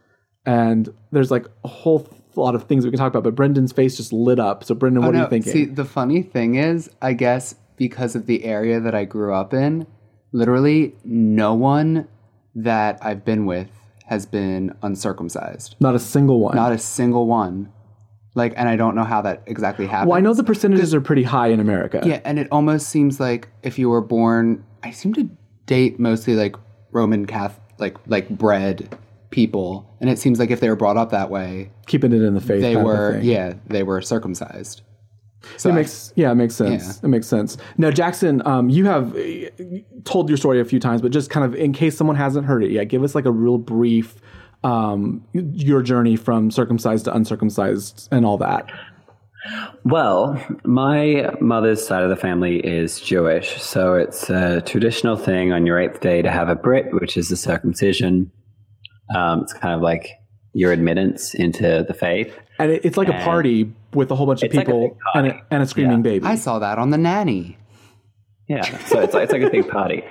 and 0.45 0.93
there's 1.11 1.31
like 1.31 1.45
a 1.63 1.67
whole 1.67 2.09
lot 2.35 2.55
of 2.55 2.63
things 2.63 2.85
we 2.85 2.91
can 2.91 2.99
talk 2.99 3.11
about. 3.11 3.23
But 3.23 3.35
Brendan's 3.35 3.71
face 3.71 3.97
just 3.97 4.11
lit 4.11 4.39
up. 4.39 4.63
So 4.63 4.75
Brendan, 4.75 5.03
what 5.03 5.09
oh, 5.09 5.11
no. 5.11 5.19
are 5.19 5.23
you 5.23 5.29
thinking? 5.29 5.53
See, 5.53 5.65
the 5.65 5.85
funny 5.85 6.21
thing 6.21 6.55
is, 6.55 6.89
I 7.01 7.13
guess 7.13 7.55
because 7.77 8.15
of 8.15 8.25
the 8.25 8.45
area 8.45 8.79
that 8.79 8.95
I 8.95 9.05
grew 9.05 9.33
up 9.33 9.53
in, 9.53 9.85
literally 10.31 10.95
no 11.03 11.53
one 11.53 12.07
that 12.55 12.97
I've 13.01 13.25
been 13.25 13.45
with 13.45 13.69
has 14.05 14.25
been 14.25 14.75
uncircumcised. 14.81 15.75
Not 15.79 15.95
a 15.95 15.99
single 15.99 16.39
one. 16.39 16.55
Not 16.55 16.71
a 16.71 16.77
single 16.77 17.27
one. 17.27 17.71
Like, 18.35 18.53
and 18.57 18.67
I 18.67 18.75
don't 18.75 18.95
know 18.95 19.05
how 19.05 19.21
that 19.21 19.43
exactly 19.47 19.87
happens. 19.87 20.09
Well, 20.09 20.17
I 20.17 20.21
know 20.21 20.33
the 20.33 20.43
percentages 20.43 20.93
are 20.93 21.01
pretty 21.01 21.23
high 21.23 21.47
in 21.47 21.61
America. 21.61 22.01
Yeah, 22.05 22.19
and 22.25 22.37
it 22.37 22.49
almost 22.51 22.89
seems 22.89 23.19
like 23.19 23.47
if 23.63 23.79
you 23.79 23.89
were 23.89 24.01
born, 24.01 24.63
I 24.83 24.91
seem 24.91 25.13
to 25.13 25.29
date 25.65 25.99
mostly 25.99 26.35
like 26.35 26.55
Roman 26.91 27.25
Catholic, 27.25 27.61
like 27.77 27.97
like 28.07 28.29
bred 28.29 28.97
people, 29.29 29.89
and 30.01 30.09
it 30.09 30.19
seems 30.19 30.37
like 30.37 30.51
if 30.51 30.59
they 30.59 30.69
were 30.69 30.75
brought 30.75 30.97
up 30.97 31.11
that 31.11 31.29
way, 31.29 31.71
keeping 31.87 32.11
it 32.11 32.21
in 32.21 32.33
the 32.33 32.41
faith, 32.41 32.61
they 32.61 32.75
were 32.75 33.19
yeah, 33.21 33.53
they 33.67 33.83
were 33.83 34.01
circumcised. 34.01 34.81
So 35.57 35.69
it 35.69 35.73
I, 35.73 35.75
makes 35.75 36.13
yeah, 36.15 36.31
it 36.31 36.35
makes 36.35 36.55
sense. 36.55 36.85
Yeah. 36.85 37.05
It 37.05 37.09
makes 37.09 37.27
sense. 37.27 37.57
Now, 37.77 37.91
Jackson, 37.91 38.45
um, 38.45 38.69
you 38.69 38.85
have 38.85 39.15
uh, 39.15 39.49
told 40.03 40.27
your 40.29 40.37
story 40.37 40.59
a 40.59 40.65
few 40.65 40.79
times, 40.79 41.01
but 41.01 41.11
just 41.11 41.29
kind 41.29 41.45
of 41.45 41.55
in 41.55 41.71
case 41.71 41.97
someone 41.97 42.15
hasn't 42.15 42.45
heard 42.45 42.63
it 42.63 42.71
yet, 42.71 42.85
give 42.85 43.03
us 43.03 43.15
like 43.15 43.25
a 43.25 43.31
real 43.31 43.57
brief 43.57 44.15
um, 44.65 45.23
your 45.33 45.83
journey 45.83 46.15
from 46.15 46.49
circumcised 46.49 47.05
to 47.05 47.15
uncircumcised 47.15 48.09
and 48.11 48.25
all 48.25 48.37
that? 48.39 48.69
Well, 49.83 50.43
my 50.63 51.29
mother's 51.39 51.85
side 51.85 52.01
of 52.01 52.09
the 52.09 52.15
family 52.15 52.57
is 52.57 52.99
Jewish, 52.99 53.61
so 53.61 53.93
it's 53.93 54.27
a 54.27 54.61
traditional 54.61 55.17
thing 55.17 55.53
on 55.53 55.67
your 55.67 55.79
eighth 55.79 55.99
day 55.99 56.23
to 56.23 56.31
have 56.31 56.49
a 56.49 56.55
brit, 56.55 56.87
which 56.93 57.15
is 57.15 57.29
the 57.29 57.37
circumcision. 57.37 58.31
Um, 59.15 59.41
it's 59.41 59.53
kind 59.53 59.75
of 59.75 59.81
like 59.81 60.09
your 60.53 60.71
admittance 60.71 61.35
into 61.35 61.85
the 61.87 61.93
faith, 61.93 62.35
and 62.57 62.71
it's 62.71 62.97
like 62.97 63.07
and 63.07 63.19
a 63.19 63.23
party 63.23 63.71
with 63.93 64.09
a 64.09 64.15
whole 64.15 64.25
bunch 64.25 64.41
of 64.41 64.49
people 64.49 64.81
like 64.81 64.97
and, 65.13 65.27
a, 65.27 65.41
and, 65.51 65.61
a, 65.61 65.67
screaming 65.67 65.97
yeah. 65.97 66.11
baby. 66.11 66.25
I 66.25 66.35
saw 66.35 66.57
that 66.57 66.79
on 66.79 66.89
the 66.89 66.97
nanny. 66.97 67.55
Yeah, 68.47 68.63
so 68.85 68.99
it's 68.99 69.13
like 69.13 69.25
it's 69.25 69.33
like 69.33 69.43
a 69.43 69.51
big 69.51 69.69
party, 69.69 70.03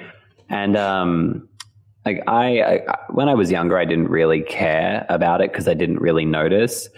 and 0.48 0.76
um, 0.76 1.48
like 2.04 2.22
I, 2.26 2.60
I, 2.60 2.80
when 3.10 3.28
I 3.28 3.34
was 3.34 3.50
younger, 3.50 3.78
I 3.78 3.84
didn't 3.84 4.08
really 4.08 4.42
care 4.42 5.06
about 5.08 5.40
it 5.40 5.52
because 5.52 5.68
I 5.68 5.74
didn't 5.74 6.00
really 6.00 6.24
notice. 6.24 6.88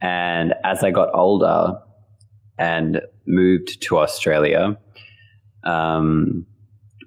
And 0.00 0.54
as 0.64 0.82
I 0.82 0.90
got 0.90 1.14
older 1.14 1.78
and 2.58 3.00
moved 3.26 3.82
to 3.82 3.98
Australia, 3.98 4.78
um, 5.64 6.46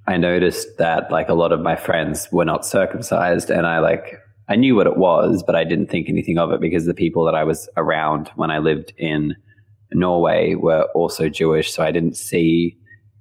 I 0.07 0.17
noticed 0.17 0.77
that 0.77 1.11
like 1.11 1.29
a 1.29 1.33
lot 1.33 1.51
of 1.51 1.61
my 1.61 1.75
friends 1.75 2.29
were 2.31 2.45
not 2.45 2.65
circumcised, 2.65 3.49
and 3.49 3.67
I 3.67 3.79
like 3.79 4.19
I 4.47 4.55
knew 4.55 4.75
what 4.75 4.87
it 4.87 4.97
was, 4.97 5.43
but 5.45 5.55
I 5.55 5.63
didn't 5.63 5.87
think 5.87 6.07
anything 6.07 6.37
of 6.37 6.51
it 6.51 6.61
because 6.61 6.85
the 6.85 6.93
people 6.93 7.25
that 7.25 7.35
I 7.35 7.43
was 7.43 7.67
around 7.75 8.29
when 8.35 8.49
I 8.49 8.59
lived 8.59 8.93
in 8.97 9.35
Norway 9.91 10.55
were 10.55 10.83
also 10.95 11.27
Jewish, 11.27 11.73
so 11.73 11.83
I 11.83 11.91
didn't 11.91 12.15
see 12.15 12.77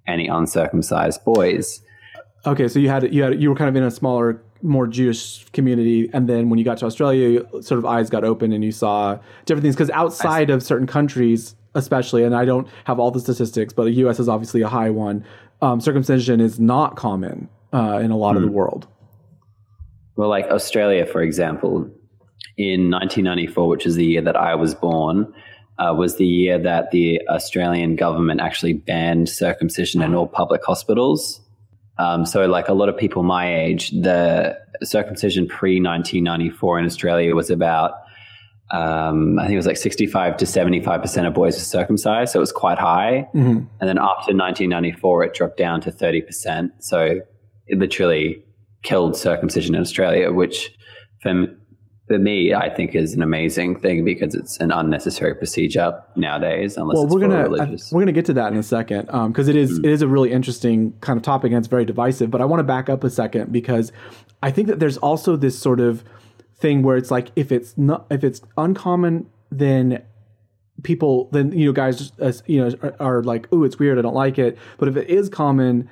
any 0.06 0.28
uncircumcised 0.28 1.24
boys. 1.24 1.80
Okay, 2.46 2.68
so 2.68 2.78
you 2.78 2.88
had 2.88 3.12
you 3.12 3.22
had 3.22 3.42
you 3.42 3.48
were 3.48 3.56
kind 3.56 3.68
of 3.68 3.76
in 3.76 3.82
a 3.82 3.90
smaller, 3.90 4.40
more 4.62 4.86
Jewish 4.86 5.44
community, 5.50 6.08
and 6.12 6.28
then 6.28 6.48
when 6.48 6.58
you 6.58 6.64
got 6.64 6.78
to 6.78 6.86
Australia, 6.86 7.42
sort 7.60 7.78
of 7.78 7.84
eyes 7.84 8.08
got 8.08 8.22
open 8.22 8.52
and 8.52 8.64
you 8.64 8.72
saw 8.72 9.18
different 9.46 9.62
things. 9.62 9.74
Because 9.74 9.90
outside 9.90 10.50
of 10.50 10.62
certain 10.62 10.86
countries, 10.86 11.56
especially, 11.74 12.22
and 12.22 12.36
I 12.36 12.44
don't 12.44 12.68
have 12.84 13.00
all 13.00 13.10
the 13.10 13.20
statistics, 13.20 13.72
but 13.72 13.84
the 13.84 13.92
U.S. 13.92 14.20
is 14.20 14.28
obviously 14.28 14.62
a 14.62 14.68
high 14.68 14.90
one. 14.90 15.24
Um, 15.60 15.80
circumcision 15.80 16.40
is 16.40 16.60
not 16.60 16.96
common 16.96 17.48
uh, 17.72 17.98
in 18.02 18.10
a 18.10 18.16
lot 18.16 18.34
mm. 18.34 18.36
of 18.36 18.42
the 18.42 18.48
hmm. 18.48 18.54
world. 18.54 18.86
Well, 20.16 20.28
like 20.28 20.46
Australia, 20.46 21.06
for 21.06 21.22
example, 21.22 21.90
in 22.56 22.90
1994, 22.90 23.68
which 23.68 23.86
is 23.86 23.96
the 23.96 24.04
year 24.04 24.22
that 24.22 24.36
I 24.36 24.54
was 24.54 24.74
born, 24.74 25.32
uh, 25.78 25.94
was 25.96 26.16
the 26.16 26.26
year 26.26 26.58
that 26.58 26.90
the 26.90 27.20
Australian 27.28 27.96
government 27.96 28.40
actually 28.40 28.72
banned 28.74 29.28
circumcision 29.28 30.00
in 30.02 30.14
all 30.14 30.26
public 30.26 30.64
hospitals. 30.64 31.40
Um, 31.98 32.26
so, 32.26 32.46
like 32.46 32.68
a 32.68 32.74
lot 32.74 32.88
of 32.88 32.96
people 32.96 33.22
my 33.22 33.54
age, 33.54 33.90
the 33.90 34.58
circumcision 34.82 35.46
pre 35.46 35.80
1994 35.80 36.78
in 36.78 36.84
Australia 36.84 37.34
was 37.34 37.50
about, 37.50 37.92
um, 38.70 39.38
I 39.38 39.44
think 39.44 39.54
it 39.54 39.58
was 39.58 39.66
like 39.66 39.76
65 39.76 40.36
to 40.38 40.44
75% 40.44 41.26
of 41.26 41.34
boys 41.34 41.54
were 41.54 41.60
circumcised. 41.60 42.32
So 42.32 42.38
it 42.38 42.40
was 42.40 42.52
quite 42.52 42.78
high. 42.78 43.28
Mm-hmm. 43.34 43.64
And 43.80 43.88
then 43.88 43.98
after 43.98 44.34
1994, 44.34 45.24
it 45.24 45.34
dropped 45.34 45.56
down 45.56 45.80
to 45.82 45.92
30%. 45.92 46.70
So 46.80 47.20
literally 47.70 48.44
killed 48.82 49.16
circumcision 49.16 49.74
in 49.74 49.80
Australia, 49.80 50.32
which 50.32 50.70
for, 51.22 51.46
for 52.06 52.18
me, 52.18 52.54
I 52.54 52.70
think 52.70 52.94
is 52.94 53.14
an 53.14 53.22
amazing 53.22 53.80
thing 53.80 54.04
because 54.04 54.34
it's 54.34 54.58
an 54.58 54.70
unnecessary 54.70 55.34
procedure 55.34 56.00
nowadays. 56.14 56.76
Unless 56.76 56.94
well, 56.94 57.04
it's 57.04 57.14
we're 57.14 57.20
gonna 57.20 57.42
religious. 57.42 57.90
we're 57.90 58.02
gonna 58.02 58.12
get 58.12 58.26
to 58.26 58.32
that 58.34 58.52
in 58.52 58.58
a 58.58 58.62
second 58.62 59.06
because 59.06 59.48
it 59.48 59.56
is 59.56 59.78
it 59.78 59.86
is 59.86 60.02
a 60.02 60.08
really 60.08 60.30
interesting 60.30 60.92
kind 61.00 61.16
of 61.16 61.24
topic 61.24 61.50
and 61.50 61.58
it's 61.58 61.68
very 61.68 61.84
divisive. 61.84 62.30
But 62.30 62.40
I 62.40 62.44
want 62.44 62.60
to 62.60 62.64
back 62.64 62.88
up 62.88 63.02
a 63.02 63.10
second 63.10 63.50
because 63.50 63.90
I 64.42 64.52
think 64.52 64.68
that 64.68 64.78
there's 64.78 64.98
also 64.98 65.34
this 65.36 65.58
sort 65.58 65.80
of 65.80 66.04
thing 66.58 66.82
where 66.82 66.96
it's 66.96 67.10
like 67.10 67.32
if 67.34 67.50
it's 67.50 67.76
not 67.76 68.06
if 68.10 68.22
it's 68.22 68.40
uncommon, 68.56 69.28
then 69.50 70.02
people 70.84 71.28
then 71.32 71.50
you 71.50 71.66
know 71.66 71.72
guys 71.72 71.98
just, 71.98 72.20
uh, 72.20 72.32
you 72.46 72.62
know 72.62 72.76
are, 72.82 72.94
are 73.00 73.22
like 73.24 73.48
oh 73.50 73.64
it's 73.64 73.80
weird 73.80 73.98
I 73.98 74.02
don't 74.02 74.14
like 74.14 74.38
it. 74.38 74.56
But 74.78 74.88
if 74.88 74.96
it 74.96 75.10
is 75.10 75.28
common, 75.28 75.90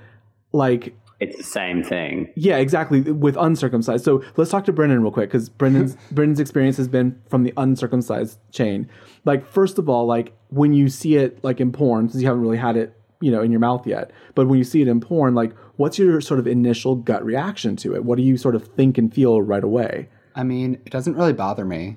like 0.53 0.95
it's 1.21 1.37
the 1.37 1.45
same 1.45 1.83
thing. 1.83 2.31
yeah, 2.35 2.57
exactly. 2.57 3.01
With 3.01 3.37
uncircumcised. 3.37 4.05
So 4.05 4.23
let's 4.37 4.51
talk 4.51 4.65
to 4.67 4.73
Brendan 4.73 5.03
real 5.03 5.13
quick 5.13 5.31
because 5.31 5.49
Brendan's 5.49 5.97
Brendan's 6.11 6.41
experience 6.41 6.77
has 6.77 6.89
been 6.89 7.21
from 7.29 7.45
the 7.45 7.53
uncircumcised 7.57 8.39
chain. 8.51 8.89
Like, 9.25 9.47
first 9.47 9.79
of 9.79 9.89
all, 9.89 10.07
like 10.07 10.37
when 10.49 10.73
you 10.73 10.89
see 10.89 11.17
it 11.17 11.43
like 11.43 11.61
in 11.61 11.73
porn, 11.73 12.09
since 12.09 12.23
you 12.23 12.29
haven't 12.29 12.43
really 12.43 12.57
had 12.57 12.77
it, 12.77 12.97
you 13.21 13.31
know, 13.31 13.43
in 13.43 13.51
your 13.51 13.61
mouth 13.61 13.87
yet, 13.87 14.11
but 14.35 14.49
when 14.49 14.59
you 14.59 14.65
see 14.65 14.83
it 14.83 14.89
in 14.89 15.01
porn, 15.01 15.35
like 15.35 15.55
what's 15.77 15.99
your 15.99 16.21
sort 16.21 16.41
of 16.41 16.47
initial 16.47 16.95
gut 16.97 17.25
reaction 17.25 17.77
to 17.77 17.95
it? 17.95 18.05
What 18.05 18.17
do 18.17 18.23
you 18.23 18.37
sort 18.37 18.55
of 18.55 18.67
think 18.69 18.99
and 18.99 19.13
feel 19.13 19.41
right 19.41 19.65
away? 19.65 20.09
I 20.35 20.43
mean, 20.43 20.75
it 20.85 20.91
doesn't 20.91 21.15
really 21.15 21.33
bother 21.33 21.65
me. 21.65 21.97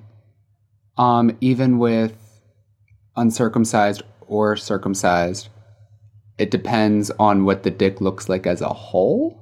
Um, 0.96 1.36
even 1.40 1.78
with 1.78 2.16
uncircumcised 3.16 4.02
or 4.20 4.56
circumcised, 4.56 5.48
it 6.38 6.50
depends 6.50 7.10
on 7.18 7.44
what 7.44 7.64
the 7.64 7.70
dick 7.70 8.00
looks 8.00 8.28
like 8.28 8.46
as 8.46 8.60
a 8.60 8.68
whole, 8.68 9.38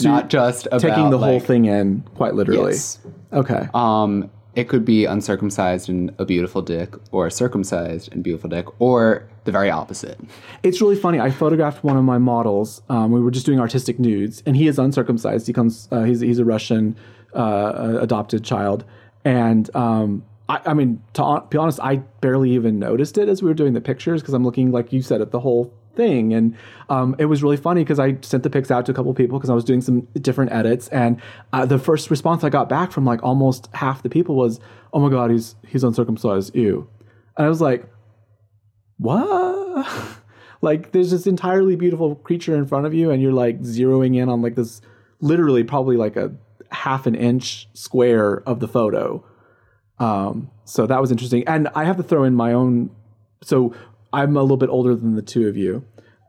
not 0.00 0.30
just 0.30 0.66
about 0.66 0.80
Taking 0.80 1.10
the 1.10 1.18
whole 1.18 1.40
thing 1.40 1.64
in, 1.64 2.02
quite 2.14 2.34
literally. 2.34 2.72
Yes. 2.72 3.00
Okay. 3.32 3.68
Um, 3.74 4.30
it 4.54 4.68
could 4.68 4.84
be 4.84 5.04
uncircumcised 5.04 5.88
and 5.88 6.12
a 6.18 6.24
beautiful 6.24 6.62
dick, 6.62 6.94
or 7.12 7.28
circumcised 7.30 8.12
and 8.12 8.24
beautiful 8.24 8.48
dick, 8.50 8.66
or 8.80 9.28
the 9.44 9.52
very 9.52 9.70
opposite. 9.70 10.18
It's 10.62 10.80
really 10.80 10.96
funny. 10.96 11.20
I 11.20 11.30
photographed 11.30 11.84
one 11.84 11.96
of 11.96 12.04
my 12.04 12.18
models. 12.18 12.82
Um, 12.88 13.12
we 13.12 13.20
were 13.20 13.30
just 13.30 13.46
doing 13.46 13.60
artistic 13.60 13.98
nudes, 13.98 14.42
and 14.46 14.56
he 14.56 14.66
is 14.68 14.78
uncircumcised. 14.78 15.46
He 15.46 15.52
comes. 15.52 15.88
Uh, 15.90 16.02
he's 16.04 16.20
he's 16.20 16.38
a 16.38 16.44
Russian 16.44 16.96
uh, 17.34 17.98
adopted 18.00 18.44
child, 18.44 18.84
and 19.24 19.74
um, 19.76 20.24
I, 20.48 20.60
I 20.66 20.74
mean, 20.74 21.02
to 21.14 21.42
be 21.50 21.58
honest, 21.58 21.78
I 21.80 21.96
barely 22.20 22.52
even 22.52 22.78
noticed 22.78 23.18
it 23.18 23.28
as 23.28 23.42
we 23.42 23.48
were 23.48 23.54
doing 23.54 23.74
the 23.74 23.80
pictures 23.80 24.22
because 24.22 24.34
I'm 24.34 24.44
looking, 24.44 24.72
like 24.72 24.92
you 24.92 25.02
said, 25.02 25.20
at 25.20 25.30
the 25.30 25.40
whole 25.40 25.72
thing, 25.98 26.32
and 26.32 26.56
um, 26.88 27.14
it 27.18 27.26
was 27.26 27.42
really 27.42 27.58
funny 27.58 27.82
because 27.82 27.98
I 27.98 28.16
sent 28.22 28.42
the 28.42 28.50
pics 28.50 28.70
out 28.70 28.86
to 28.86 28.92
a 28.92 28.94
couple 28.94 29.12
people 29.12 29.38
because 29.38 29.50
I 29.50 29.54
was 29.54 29.64
doing 29.64 29.82
some 29.82 30.08
different 30.14 30.52
edits, 30.52 30.88
and 30.88 31.20
uh, 31.52 31.66
the 31.66 31.78
first 31.78 32.10
response 32.10 32.42
I 32.42 32.48
got 32.48 32.70
back 32.70 32.90
from 32.90 33.04
like 33.04 33.22
almost 33.22 33.68
half 33.74 34.02
the 34.02 34.08
people 34.08 34.34
was, 34.34 34.60
"Oh 34.94 35.00
my 35.00 35.10
god, 35.10 35.30
he's 35.30 35.56
he's 35.66 35.84
uncircumcised, 35.84 36.56
ew," 36.56 36.88
and 37.36 37.44
I 37.44 37.50
was 37.50 37.60
like 37.60 37.86
what? 38.98 39.88
like 40.60 40.92
there's 40.92 41.10
this 41.10 41.26
entirely 41.26 41.76
beautiful 41.76 42.16
creature 42.16 42.54
in 42.54 42.66
front 42.66 42.84
of 42.84 42.92
you 42.92 43.10
and 43.10 43.22
you're 43.22 43.32
like 43.32 43.60
zeroing 43.60 44.16
in 44.16 44.28
on 44.28 44.42
like 44.42 44.56
this 44.56 44.80
literally 45.20 45.64
probably 45.64 45.96
like 45.96 46.16
a 46.16 46.32
half 46.70 47.06
an 47.06 47.14
inch 47.14 47.68
square 47.72 48.42
of 48.46 48.60
the 48.60 48.68
photo. 48.68 49.24
Um, 49.98 50.50
so 50.64 50.86
that 50.86 51.00
was 51.00 51.10
interesting. 51.10 51.46
And 51.48 51.68
I 51.74 51.84
have 51.84 51.96
to 51.96 52.02
throw 52.02 52.24
in 52.24 52.34
my 52.34 52.52
own 52.52 52.90
so 53.42 53.74
I'm 54.12 54.36
a 54.36 54.42
little 54.42 54.56
bit 54.56 54.68
older 54.70 54.94
than 54.94 55.14
the 55.16 55.22
two 55.22 55.48
of 55.48 55.56
you. 55.56 55.84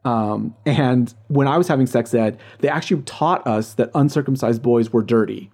Um, 0.05 0.55
and 0.65 1.13
when 1.27 1.47
I 1.47 1.57
was 1.57 1.67
having 1.67 1.85
sex 1.85 2.13
ed, 2.13 2.37
they 2.59 2.69
actually 2.69 3.01
taught 3.03 3.45
us 3.45 3.73
that 3.73 3.91
uncircumcised 3.93 4.61
boys 4.61 4.91
were 4.93 5.03
dirty 5.03 5.51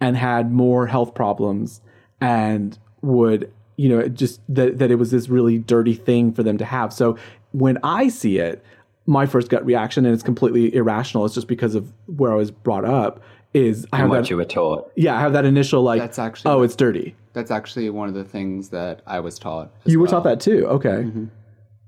and 0.00 0.16
had 0.16 0.52
more 0.52 0.86
health 0.86 1.14
problems 1.14 1.80
and 2.20 2.78
would 3.02 3.52
you 3.76 3.88
know 3.88 4.06
just 4.08 4.40
that, 4.48 4.78
that 4.78 4.90
it 4.90 4.94
was 4.96 5.10
this 5.10 5.28
really 5.28 5.58
dirty 5.58 5.94
thing 5.94 6.32
for 6.32 6.42
them 6.42 6.56
to 6.58 6.64
have 6.64 6.92
so 6.92 7.16
when 7.52 7.76
i 7.82 8.08
see 8.08 8.38
it 8.38 8.64
my 9.06 9.26
first 9.26 9.48
gut 9.48 9.64
reaction 9.66 10.04
and 10.06 10.14
it's 10.14 10.22
completely 10.22 10.74
irrational 10.74 11.24
it's 11.24 11.34
just 11.34 11.48
because 11.48 11.74
of 11.74 11.92
where 12.06 12.32
i 12.32 12.34
was 12.36 12.50
brought 12.50 12.84
up 12.84 13.20
is 13.52 13.86
i 13.92 13.98
have 13.98 14.08
what 14.10 14.22
that 14.22 14.30
you 14.30 14.36
were 14.36 14.44
taught. 14.44 14.90
yeah 14.96 15.16
i 15.16 15.20
have 15.20 15.32
that 15.32 15.44
initial 15.44 15.82
like 15.82 16.00
That's 16.00 16.18
actually 16.18 16.50
oh 16.52 16.62
it's 16.62 16.76
dirty 16.76 17.14
That's 17.32 17.50
actually 17.50 17.90
one 17.90 18.08
of 18.08 18.14
the 18.14 18.24
things 18.24 18.68
that 18.70 19.02
I 19.06 19.20
was 19.20 19.38
taught. 19.38 19.70
you 19.84 19.98
were 19.98 20.04
well. 20.04 20.12
taught 20.12 20.24
that 20.24 20.40
too 20.40 20.66
okay 20.66 21.08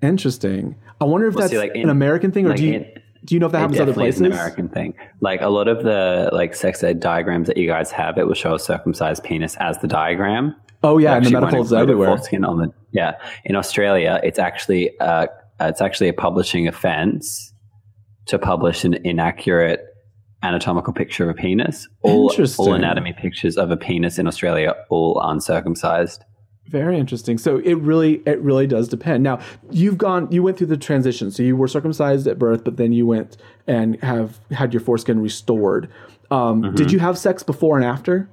interesting 0.03 0.75
i 1.01 1.05
wonder 1.05 1.27
if 1.27 1.35
that's 1.35 1.51
see, 1.51 1.59
like, 1.59 1.75
in- 1.75 1.83
an 1.83 1.91
american 1.91 2.31
thing 2.31 2.47
or 2.47 2.51
like 2.51 2.59
do 2.59 2.67
you 2.67 2.75
in- 2.75 3.03
do 3.27 3.35
you 3.35 3.41
know 3.41 3.47
if 3.47 3.53
that 3.53 3.59
happens 3.59 3.81
other 3.81 3.93
places 3.93 4.21
an 4.21 4.27
American 4.27 4.69
thing. 4.69 4.95
Like 5.21 5.41
a 5.41 5.49
lot 5.49 5.67
of 5.67 5.83
the 5.83 6.31
like 6.33 6.55
sex 6.55 6.83
ed 6.83 7.01
diagrams 7.01 7.49
that 7.49 7.57
you 7.57 7.67
guys 7.67 7.91
have, 7.91 8.19
it 8.19 8.27
will 8.27 8.35
show 8.35 8.55
a 8.55 8.59
circumcised 8.59 9.25
penis 9.25 9.57
as 9.57 9.79
the 9.79 9.89
diagram. 9.89 10.55
oh 10.85 10.99
yeah 10.99 11.17
and 11.17 11.27
the 11.27 11.31
medicals 11.31 11.73
everywhere 11.73 12.17
the 12.17 12.73
yeah. 12.93 13.13
In 13.45 13.57
Australia, 13.57 14.21
it's 14.23 14.39
actually 14.39 14.99
uh, 15.01 15.27
it's 15.61 15.81
actually 15.81 16.09
a 16.09 16.13
publishing 16.13 16.69
offence 16.69 17.53
to 18.27 18.39
publish 18.39 18.85
an 18.85 18.95
inaccurate 19.05 19.81
anatomical 20.43 20.93
picture 20.93 21.25
of 21.25 21.31
a 21.31 21.35
penis. 21.35 21.89
All 22.03 22.31
Interesting. 22.31 22.65
all 22.65 22.75
anatomy 22.75 23.13
pictures 23.13 23.57
of 23.57 23.71
a 23.71 23.77
penis 23.77 24.19
in 24.19 24.29
Australia 24.29 24.75
all 24.89 25.21
uncircumcised. 25.21 26.25
Very 26.69 26.99
interesting. 26.99 27.39
So 27.39 27.59
it 27.59 27.75
really 27.75 28.23
it 28.27 28.41
really 28.41 28.67
does 28.67 28.89
depend. 28.89 29.23
Now 29.23 29.39
you've 29.71 29.99
gone 29.99 30.29
you 30.33 30.43
went 30.43 30.59
through 30.59 30.67
the 30.69 30.77
transition. 30.77 31.31
So 31.31 31.43
you 31.43 31.57
were 31.57 31.69
circumcised 31.69 32.27
at 32.27 32.39
birth, 32.39 32.65
but 32.65 32.77
then 32.77 32.93
you 32.93 33.07
went 33.07 33.37
and 33.67 34.03
have 34.03 34.41
had 34.51 34.75
your 34.75 34.81
foreskin 34.81 35.21
restored. 35.21 35.89
Um, 36.31 36.63
Mm-hmm. 36.63 36.75
Did 36.75 36.91
you 36.93 36.99
have 36.99 37.17
sex 37.19 37.43
before 37.45 37.77
and 37.77 37.85
after? 37.85 38.29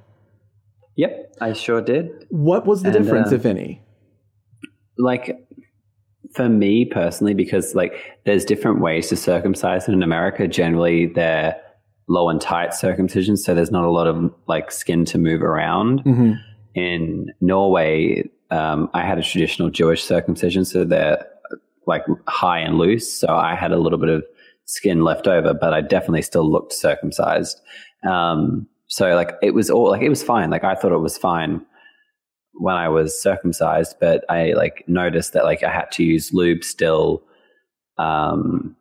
Yep, 0.96 1.34
I 1.40 1.52
sure 1.52 1.80
did. 1.80 2.10
What 2.30 2.66
was 2.66 2.82
the 2.82 2.88
And, 2.90 2.98
difference, 3.04 3.32
uh, 3.32 3.36
if 3.36 3.46
any? 3.46 3.82
like 4.98 5.36
for 6.34 6.48
me 6.48 6.84
personally 6.84 7.34
because 7.34 7.74
like 7.74 7.92
there's 8.24 8.44
different 8.44 8.80
ways 8.80 9.08
to 9.08 9.16
circumcise 9.16 9.86
and 9.86 9.94
in 9.94 10.02
america 10.02 10.46
generally 10.46 11.06
they're 11.06 11.56
low 12.08 12.28
and 12.28 12.40
tight 12.40 12.72
circumcision 12.74 13.36
so 13.36 13.54
there's 13.54 13.70
not 13.72 13.84
a 13.84 13.90
lot 13.90 14.06
of 14.06 14.32
like 14.46 14.70
skin 14.70 15.04
to 15.04 15.18
move 15.18 15.42
around 15.42 16.00
hmm 16.00 16.32
in 16.74 17.32
norway 17.40 18.22
um, 18.50 18.90
i 18.94 19.02
had 19.02 19.18
a 19.18 19.22
traditional 19.22 19.70
jewish 19.70 20.02
circumcision 20.04 20.64
so 20.64 20.84
they're 20.84 21.26
like 21.86 22.04
high 22.28 22.58
and 22.58 22.78
loose 22.78 23.20
so 23.20 23.28
i 23.28 23.54
had 23.54 23.72
a 23.72 23.78
little 23.78 23.98
bit 23.98 24.08
of 24.08 24.24
skin 24.66 25.04
left 25.04 25.26
over 25.26 25.52
but 25.54 25.74
i 25.74 25.80
definitely 25.80 26.22
still 26.22 26.50
looked 26.50 26.72
circumcised. 26.72 27.60
Um, 28.08 28.66
so 28.86 29.14
like 29.14 29.32
it 29.42 29.54
was 29.54 29.70
all 29.70 29.90
like 29.90 30.02
it 30.02 30.08
was 30.08 30.22
fine. 30.22 30.50
Like 30.50 30.64
i 30.64 30.74
thought 30.74 30.92
it 30.92 30.98
was 30.98 31.18
fine 31.18 31.64
when 32.56 32.76
I 32.76 32.88
was 32.88 33.20
circumcised, 33.20 33.96
but 34.00 34.24
I 34.30 34.52
like 34.52 34.84
noticed 34.86 35.32
that 35.32 35.44
like 35.44 35.62
I 35.64 35.72
had 35.72 35.90
to 35.92 36.04
use 36.04 36.32
lube 36.32 36.62
still 36.62 37.22
um 37.98 38.76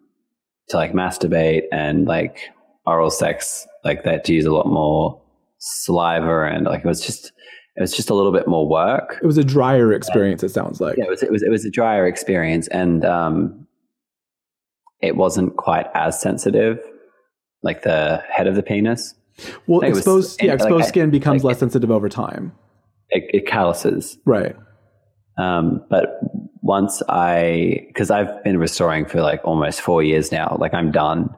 to 0.70 0.78
like 0.78 0.94
masturbate 0.94 1.64
and 1.72 2.06
like 2.06 2.50
oral 2.86 3.10
sex 3.10 3.68
like 3.84 4.04
that 4.04 4.26
to 4.26 4.34
use 4.34 4.46
a 4.46 4.54
lot 4.54 4.68
more 4.68 5.20
saliva 5.60 6.46
and 6.46 6.66
like 6.66 6.82
it 6.82 6.88
was 6.88 7.06
just 7.06 7.32
it 7.76 7.82
was 7.82 7.94
just 7.94 8.10
a 8.10 8.14
little 8.14 8.32
bit 8.32 8.48
more 8.48 8.68
work. 8.68 9.20
It 9.22 9.26
was 9.26 9.38
a 9.38 9.44
drier 9.44 9.94
experience. 9.94 10.44
It 10.44 10.50
sounds 10.50 10.80
like. 10.80 10.98
Yeah, 10.98 11.06
it 11.06 11.10
was 11.10 11.24
it 11.24 11.32
was 11.32 11.44
it 11.44 11.50
was 11.50 11.66
a 11.66 11.72
drier 11.72 12.08
experience 12.08 12.68
and 12.68 13.04
um 13.04 13.68
it 15.02 15.16
wasn't 15.16 15.58
quite 15.58 15.88
as 15.94 16.20
sensitive 16.20 16.80
like 17.64 17.82
the 17.84 18.22
head 18.30 18.48
of 18.48 18.56
the 18.56 18.64
penis. 18.64 19.16
Well, 19.68 19.82
was- 19.82 19.98
exposed 19.98 20.42
yeah 20.44 20.52
like, 20.52 20.62
exposed 20.62 20.88
skin 20.88 21.10
becomes 21.10 21.44
like- 21.44 21.54
less 21.54 21.60
sensitive 21.60 21.90
over 21.90 22.10
time. 22.10 22.52
It, 23.10 23.24
it 23.34 23.48
calluses. 23.48 24.18
Right. 24.26 24.56
Um, 25.38 25.84
but 25.90 26.20
once 26.62 27.02
I, 27.10 27.86
because 27.88 28.10
I've 28.10 28.44
been 28.44 28.58
restoring 28.58 29.06
for 29.06 29.22
like 29.22 29.42
almost 29.44 29.82
four 29.82 30.02
years 30.02 30.32
now, 30.32 30.58
like 30.60 30.74
I'm 30.74 30.92
done. 30.92 31.30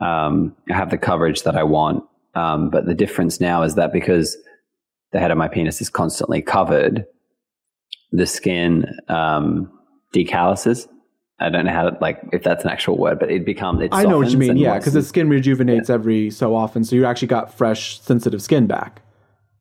Um, 0.00 0.56
I 0.70 0.74
have 0.74 0.90
the 0.90 0.98
coverage 0.98 1.42
that 1.42 1.56
I 1.56 1.62
want. 1.62 2.04
Um, 2.34 2.70
but 2.70 2.86
the 2.86 2.94
difference 2.94 3.40
now 3.40 3.62
is 3.62 3.74
that 3.74 3.92
because 3.92 4.36
the 5.12 5.20
head 5.20 5.30
of 5.30 5.38
my 5.38 5.48
penis 5.48 5.80
is 5.80 5.90
constantly 5.90 6.42
covered, 6.42 7.06
the 8.10 8.26
skin 8.26 8.86
um, 9.08 9.70
decalluses. 10.14 10.88
I 11.40 11.48
don't 11.48 11.64
know 11.64 11.72
how 11.72 11.90
to, 11.90 11.98
like, 12.00 12.20
if 12.32 12.42
that's 12.42 12.64
an 12.64 12.70
actual 12.70 12.96
word, 12.96 13.18
but 13.18 13.30
it 13.30 13.44
becomes, 13.44 13.80
it 13.80 13.90
I 13.92 14.04
know 14.04 14.18
what 14.18 14.30
you 14.30 14.38
mean. 14.38 14.56
Yeah, 14.56 14.78
because 14.78 14.92
the 14.92 15.02
skin 15.02 15.28
rejuvenates 15.28 15.90
every 15.90 16.30
so 16.30 16.54
often, 16.54 16.84
so 16.84 16.94
you 16.94 17.04
actually 17.04 17.28
got 17.28 17.52
fresh, 17.52 18.00
sensitive 18.00 18.42
skin 18.42 18.66
back. 18.66 19.02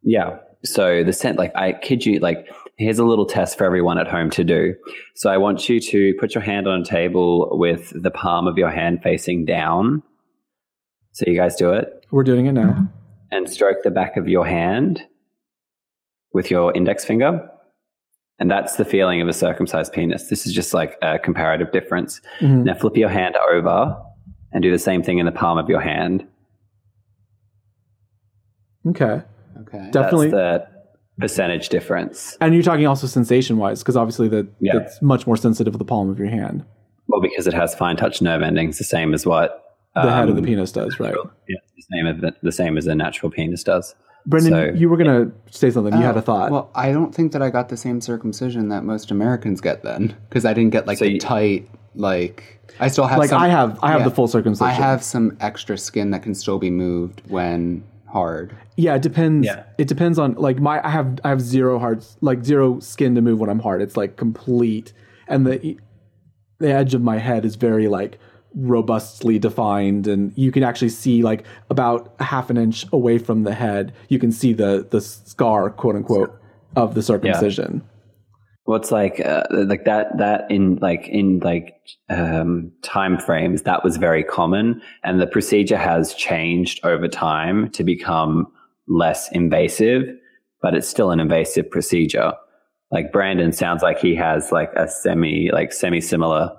Yeah. 0.03 0.37
So 0.63 1.03
the 1.03 1.13
scent, 1.13 1.39
like 1.39 1.55
I 1.55 1.73
kid 1.73 2.05
you, 2.05 2.19
like 2.19 2.47
here's 2.77 2.99
a 2.99 3.03
little 3.03 3.25
test 3.25 3.57
for 3.57 3.63
everyone 3.63 3.97
at 3.97 4.07
home 4.07 4.29
to 4.31 4.43
do. 4.43 4.75
So 5.15 5.29
I 5.29 5.37
want 5.37 5.69
you 5.69 5.79
to 5.79 6.13
put 6.19 6.35
your 6.35 6.43
hand 6.43 6.67
on 6.67 6.81
a 6.81 6.85
table 6.85 7.49
with 7.57 7.91
the 7.95 8.11
palm 8.11 8.47
of 8.47 8.57
your 8.57 8.69
hand 8.69 9.01
facing 9.03 9.45
down. 9.45 10.03
So 11.13 11.25
you 11.27 11.35
guys 11.35 11.55
do 11.55 11.71
it 11.71 12.05
We're 12.11 12.23
doing 12.23 12.45
it 12.45 12.53
now. 12.53 12.87
and 13.31 13.49
stroke 13.49 13.77
the 13.83 13.91
back 13.91 14.17
of 14.17 14.27
your 14.27 14.45
hand 14.45 15.03
with 16.33 16.49
your 16.51 16.73
index 16.73 17.03
finger. 17.05 17.47
And 18.39 18.49
that's 18.49 18.75
the 18.77 18.85
feeling 18.85 19.21
of 19.21 19.27
a 19.27 19.33
circumcised 19.33 19.93
penis. 19.93 20.27
This 20.29 20.47
is 20.47 20.53
just 20.53 20.73
like 20.73 20.97
a 21.03 21.19
comparative 21.19 21.71
difference. 21.71 22.21
Mhm. 22.39 22.63
Now 22.63 22.73
flip 22.73 22.97
your 22.97 23.09
hand 23.09 23.35
over 23.51 23.95
and 24.51 24.63
do 24.63 24.71
the 24.71 24.79
same 24.79 25.03
thing 25.03 25.19
in 25.19 25.25
the 25.25 25.31
palm 25.31 25.57
of 25.57 25.69
your 25.69 25.79
hand. 25.81 26.25
Okay. 28.87 29.21
Okay. 29.61 29.89
Definitely. 29.91 30.31
That's 30.31 30.65
the 30.65 30.71
percentage 31.19 31.69
difference. 31.69 32.35
and 32.41 32.53
you're 32.53 32.63
talking 32.63 32.87
also 32.87 33.05
sensation 33.05 33.57
wise, 33.57 33.83
because 33.83 33.95
obviously 33.95 34.27
that 34.29 34.47
Yeah. 34.59 34.77
it's 34.77 35.01
much 35.03 35.27
more 35.27 35.37
sensitive 35.37 35.73
with 35.73 35.79
the 35.79 35.85
palm 35.85 36.09
of 36.09 36.17
your 36.17 36.29
hand. 36.29 36.65
Well, 37.07 37.21
because 37.21 37.45
it 37.45 37.53
has 37.53 37.75
fine 37.75 37.95
touch 37.95 38.21
nerve 38.21 38.41
endings, 38.41 38.77
the 38.79 38.83
same 38.85 39.13
as 39.13 39.25
what 39.25 39.63
The 39.93 40.09
head 40.11 40.29
of 40.29 40.35
the 40.35 40.41
um, 40.41 40.45
penis 40.47 40.71
does, 40.71 40.99
right? 40.99 41.13
Yeah, 41.47 41.57
the 41.75 41.83
same 41.93 42.07
as 42.07 42.21
the, 42.21 42.33
the 42.41 42.51
same 42.51 42.77
as 42.77 42.87
a 42.87 42.95
natural 42.95 43.29
penis 43.29 43.63
does. 43.63 43.93
Brendan, 44.25 44.51
So- 44.53 44.79
you 44.79 44.89
were 44.89 44.97
gonna 44.97 45.31
say 45.49 45.69
something. 45.71 45.93
You 45.93 46.01
had 46.01 46.15
a 46.15 46.19
Oh, 46.19 46.21
thought. 46.21 46.51
Well, 46.51 46.69
I 46.75 46.91
don't 46.91 47.13
think 47.13 47.31
that 47.31 47.41
I 47.41 47.49
got 47.49 47.69
the 47.69 47.77
same 47.77 48.01
circumcision 48.01 48.69
that 48.69 48.83
most 48.83 49.09
Americans 49.11 49.61
get 49.61 49.83
then, 49.83 50.13
because 50.29 50.45
I 50.45 50.53
didn't 50.53 50.71
get 50.71 50.85
like 50.87 50.97
So 50.99 51.05
the 51.05 51.13
you- 51.13 51.19
tight 51.19 51.67
like. 51.95 52.59
I 52.79 52.87
still 52.87 53.05
have 53.05 53.19
like 53.19 53.29
some, 53.29 53.41
I 53.41 53.49
have, 53.49 53.77
I 53.83 53.91
have 53.91 54.01
yeah. 54.01 54.05
the 54.09 54.15
full 54.15 54.27
circumcision. 54.27 54.65
I 54.67 54.71
have 54.73 55.03
some 55.03 55.35
extra 55.41 55.77
skin 55.77 56.11
that 56.11 56.23
can 56.23 56.33
still 56.35 56.57
be 56.59 56.69
moved 56.69 57.21
when 57.27 57.83
hard. 58.07 58.55
Yeah, 58.77 58.95
it 58.95 59.01
depends. 59.01 59.45
Yeah. 59.45 59.63
It 59.77 59.87
depends 59.87 60.17
on 60.19 60.33
like 60.35 60.59
my. 60.59 60.85
I 60.85 60.89
have 60.89 61.19
I 61.23 61.29
have 61.29 61.41
zero 61.41 61.79
hard, 61.79 62.03
like 62.21 62.43
zero 62.45 62.79
skin 62.79 63.15
to 63.15 63.21
move 63.21 63.39
when 63.39 63.49
I'm 63.49 63.59
hard. 63.59 63.81
It's 63.81 63.97
like 63.97 64.15
complete, 64.17 64.93
and 65.27 65.45
the 65.45 65.77
the 66.59 66.71
edge 66.71 66.93
of 66.93 67.01
my 67.01 67.17
head 67.17 67.43
is 67.43 67.55
very 67.55 67.87
like 67.87 68.19
robustly 68.55 69.39
defined, 69.39 70.07
and 70.07 70.33
you 70.37 70.51
can 70.51 70.63
actually 70.63 70.89
see 70.89 71.23
like 71.23 71.45
about 71.69 72.13
half 72.19 72.49
an 72.49 72.57
inch 72.57 72.85
away 72.91 73.17
from 73.17 73.43
the 73.43 73.53
head, 73.53 73.93
you 74.09 74.19
can 74.19 74.31
see 74.31 74.53
the 74.53 74.87
the 74.89 75.01
scar, 75.01 75.69
quote 75.69 75.95
unquote, 75.95 76.39
of 76.75 76.95
the 76.95 77.03
circumcision. 77.03 77.83
What's 78.65 78.91
like 78.91 79.19
uh, 79.19 79.43
like 79.51 79.85
that 79.85 80.17
that 80.17 80.49
in 80.51 80.75
like 80.77 81.07
in 81.07 81.39
like 81.39 81.75
um, 82.09 82.71
time 82.83 83.17
frames 83.17 83.63
that 83.63 83.83
was 83.83 83.97
very 83.97 84.23
common, 84.23 84.81
and 85.03 85.19
the 85.19 85.27
procedure 85.27 85.77
has 85.77 86.13
changed 86.13 86.79
over 86.83 87.07
time 87.07 87.69
to 87.71 87.83
become 87.83 88.47
less 88.87 89.31
invasive, 89.31 90.03
but 90.61 90.73
it's 90.75 90.87
still 90.87 91.11
an 91.11 91.19
invasive 91.19 91.69
procedure. 91.69 92.33
Like 92.91 93.11
Brandon 93.11 93.53
sounds 93.53 93.81
like 93.81 93.99
he 93.99 94.15
has 94.15 94.51
like 94.51 94.71
a 94.75 94.87
semi 94.87 95.49
like 95.51 95.73
semi 95.73 96.01
similar 96.01 96.51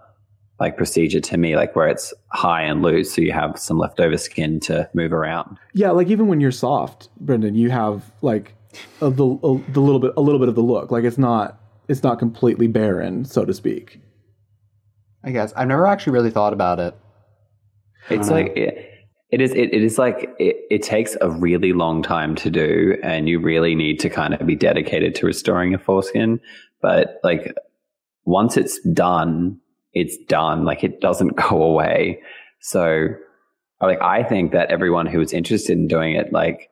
like 0.62 0.76
procedure 0.76 1.20
to 1.20 1.36
me, 1.36 1.56
like 1.56 1.74
where 1.74 1.88
it's 1.88 2.14
high 2.28 2.62
and 2.62 2.82
loose, 2.82 3.12
so 3.12 3.20
you 3.20 3.32
have 3.32 3.58
some 3.58 3.78
leftover 3.78 4.16
skin 4.16 4.60
to 4.60 4.88
move 4.94 5.12
around. 5.12 5.58
Yeah, 5.74 5.90
like 5.90 6.06
even 6.06 6.28
when 6.28 6.40
you're 6.40 6.52
soft, 6.52 7.08
Brendan, 7.20 7.56
you 7.56 7.68
have 7.70 8.12
like 8.22 8.54
a, 9.00 9.10
the 9.10 9.24
a, 9.24 9.72
the 9.72 9.80
little 9.80 9.98
bit 9.98 10.12
a 10.16 10.20
little 10.20 10.38
bit 10.38 10.48
of 10.48 10.54
the 10.54 10.62
look. 10.62 10.92
Like 10.92 11.02
it's 11.02 11.18
not 11.18 11.60
it's 11.88 12.04
not 12.04 12.20
completely 12.20 12.68
barren, 12.68 13.24
so 13.24 13.44
to 13.44 13.52
speak. 13.52 14.00
I 15.24 15.32
guess 15.32 15.52
I've 15.54 15.66
never 15.66 15.84
actually 15.84 16.12
really 16.12 16.30
thought 16.30 16.52
about 16.52 16.78
it. 16.78 16.96
It's 18.08 18.30
like 18.30 18.56
it, 18.56 18.88
it 19.30 19.40
is. 19.40 19.50
It, 19.50 19.74
it 19.74 19.82
is 19.82 19.98
like 19.98 20.30
it, 20.38 20.56
it 20.70 20.82
takes 20.84 21.16
a 21.20 21.28
really 21.28 21.72
long 21.72 22.04
time 22.04 22.36
to 22.36 22.50
do, 22.50 22.96
and 23.02 23.28
you 23.28 23.40
really 23.40 23.74
need 23.74 23.98
to 23.98 24.08
kind 24.08 24.32
of 24.32 24.46
be 24.46 24.54
dedicated 24.54 25.16
to 25.16 25.26
restoring 25.26 25.72
your 25.72 25.80
foreskin. 25.80 26.38
But 26.80 27.18
like 27.24 27.52
once 28.24 28.56
it's 28.56 28.80
done, 28.92 29.58
it's 29.94 30.16
done. 30.28 30.64
Like 30.64 30.84
it 30.84 31.00
doesn't 31.00 31.36
go 31.50 31.62
away. 31.62 32.20
So, 32.60 33.08
like 33.80 34.00
I 34.00 34.22
think 34.22 34.52
that 34.52 34.70
everyone 34.70 35.06
who 35.06 35.20
is 35.20 35.32
interested 35.32 35.72
in 35.72 35.88
doing 35.88 36.14
it, 36.14 36.32
like 36.32 36.70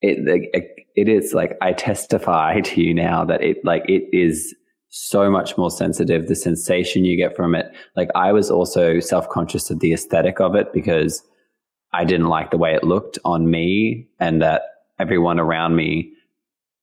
it, 0.00 0.50
it, 0.54 0.86
it 0.96 1.08
is 1.08 1.34
like 1.34 1.56
I 1.60 1.72
testify 1.72 2.60
to 2.64 2.80
you 2.80 2.94
now 2.94 3.24
that 3.24 3.42
it 3.42 3.64
like 3.64 3.88
it 3.88 4.04
is 4.12 4.54
so 4.88 5.30
much 5.30 5.56
more 5.56 5.70
sensitive. 5.70 6.26
The 6.26 6.34
sensation 6.34 7.04
you 7.04 7.16
get 7.16 7.36
from 7.36 7.54
it. 7.54 7.66
Like 7.96 8.08
I 8.14 8.32
was 8.32 8.50
also 8.50 9.00
self 9.00 9.28
conscious 9.28 9.70
of 9.70 9.80
the 9.80 9.92
aesthetic 9.92 10.40
of 10.40 10.54
it 10.54 10.72
because 10.72 11.22
I 11.92 12.04
didn't 12.04 12.28
like 12.28 12.50
the 12.50 12.58
way 12.58 12.74
it 12.74 12.84
looked 12.84 13.18
on 13.24 13.50
me, 13.50 14.08
and 14.18 14.40
that 14.42 14.62
everyone 14.98 15.40
around 15.40 15.76
me 15.76 16.12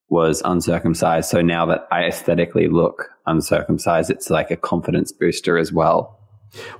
was 0.09 0.41
uncircumcised. 0.45 1.29
So 1.29 1.41
now 1.41 1.65
that 1.65 1.87
I 1.91 2.05
aesthetically 2.05 2.67
look 2.67 3.09
uncircumcised, 3.25 4.09
it's 4.09 4.29
like 4.29 4.51
a 4.51 4.57
confidence 4.57 5.11
booster 5.11 5.57
as 5.57 5.71
well. 5.71 6.17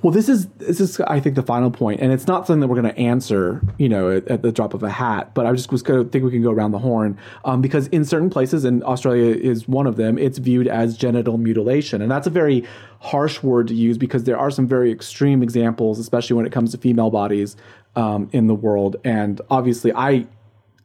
Well, 0.02 0.12
this 0.12 0.30
is 0.30 0.48
this 0.58 0.80
is 0.80 1.00
I 1.02 1.20
think 1.20 1.36
the 1.36 1.44
final 1.44 1.70
point, 1.70 2.00
and 2.00 2.12
it's 2.14 2.26
not 2.26 2.48
something 2.48 2.62
that 2.62 2.68
we're 2.68 2.82
going 2.82 2.94
to 2.94 3.00
answer, 3.00 3.62
you 3.78 3.90
know, 3.90 4.10
at, 4.10 4.28
at 4.30 4.42
the 4.42 4.52
drop 4.52 4.74
of 4.74 4.82
a 4.82 4.90
hat. 4.90 5.34
But 5.34 5.46
I 5.46 5.52
just 5.52 5.72
was 5.72 5.84
going 5.84 6.04
to 6.04 6.10
think 6.10 6.24
we 6.24 6.32
can 6.32 6.42
go 6.42 6.52
around 6.52 6.72
the 6.72 6.80
horn 6.80 7.18
um, 7.44 7.62
because 7.62 7.88
in 7.88 8.06
certain 8.06 8.30
places, 8.30 8.64
and 8.64 8.84
Australia 8.84 9.36
is 9.36 9.68
one 9.68 9.86
of 9.86 9.98
them, 9.98 10.18
it's 10.18 10.38
viewed 10.38 10.68
as 10.68 10.98
genital 10.98 11.38
mutilation, 11.38 12.02
and 12.02 12.10
that's 12.10 12.28
a 12.28 12.32
very 12.32 12.64
harsh 13.02 13.44
word 13.44 13.68
to 13.68 13.76
use 13.76 13.98
because 13.98 14.24
there 14.24 14.38
are 14.38 14.50
some 14.50 14.68
very 14.68 14.92
extreme 14.92 15.44
examples, 15.44 16.00
especially 16.00 16.36
when 16.36 16.46
it 16.46 16.52
comes 16.52 16.72
to 16.72 16.78
female 16.78 17.10
bodies 17.10 17.56
um, 17.96 18.30
in 18.32 18.48
the 18.48 18.56
world. 18.56 18.96
And 19.04 19.42
obviously, 19.50 19.92
I 19.94 20.28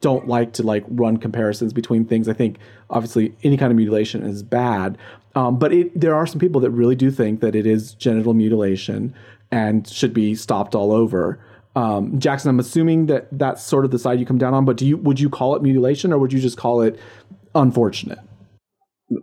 don't 0.02 0.28
like 0.28 0.52
to 0.54 0.62
like 0.62 0.84
run 0.88 1.16
comparisons 1.16 1.72
between 1.72 2.04
things. 2.04 2.28
I 2.28 2.34
think 2.34 2.58
obviously 2.90 3.34
any 3.42 3.56
kind 3.56 3.72
of 3.72 3.76
mutilation 3.76 4.22
is 4.22 4.42
bad, 4.42 4.98
um, 5.34 5.58
but 5.58 5.72
it, 5.72 5.98
there 5.98 6.14
are 6.14 6.26
some 6.26 6.38
people 6.38 6.60
that 6.60 6.70
really 6.70 6.94
do 6.94 7.10
think 7.10 7.40
that 7.40 7.54
it 7.54 7.66
is 7.66 7.94
genital 7.94 8.34
mutilation 8.34 9.14
and 9.50 9.88
should 9.88 10.12
be 10.12 10.34
stopped 10.34 10.74
all 10.74 10.92
over. 10.92 11.38
Um, 11.74 12.18
Jackson, 12.18 12.50
I'm 12.50 12.60
assuming 12.60 13.06
that 13.06 13.28
that's 13.32 13.62
sort 13.62 13.86
of 13.86 13.90
the 13.90 13.98
side 13.98 14.20
you 14.20 14.26
come 14.26 14.36
down 14.36 14.52
on, 14.52 14.66
but 14.66 14.76
do 14.76 14.86
you 14.86 14.98
would 14.98 15.18
you 15.18 15.30
call 15.30 15.56
it 15.56 15.62
mutilation 15.62 16.12
or 16.12 16.18
would 16.18 16.32
you 16.32 16.40
just 16.40 16.58
call 16.58 16.82
it 16.82 16.98
unfortunate? 17.54 18.18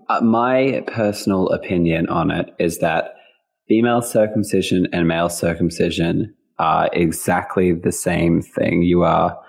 Uh, 0.08 0.22
my 0.22 0.84
personal 0.88 1.50
opinion 1.50 2.08
on 2.10 2.32
it 2.32 2.54
is 2.58 2.80
that 2.80 3.16
female 3.68 4.02
circumcision 4.02 4.88
and 4.92 5.08
male 5.08 5.30
circumcision 5.30 6.34
are 6.58 6.90
exactly 6.94 7.72
the 7.72 7.92
same 7.92 8.42
thing. 8.42 8.82
You 8.82 9.04
are 9.04 9.40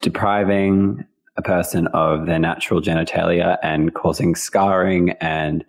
depriving 0.00 1.04
a 1.36 1.42
person 1.42 1.86
of 1.88 2.26
their 2.26 2.38
natural 2.38 2.80
genitalia 2.80 3.58
and 3.62 3.94
causing 3.94 4.34
scarring 4.34 5.10
and 5.20 5.64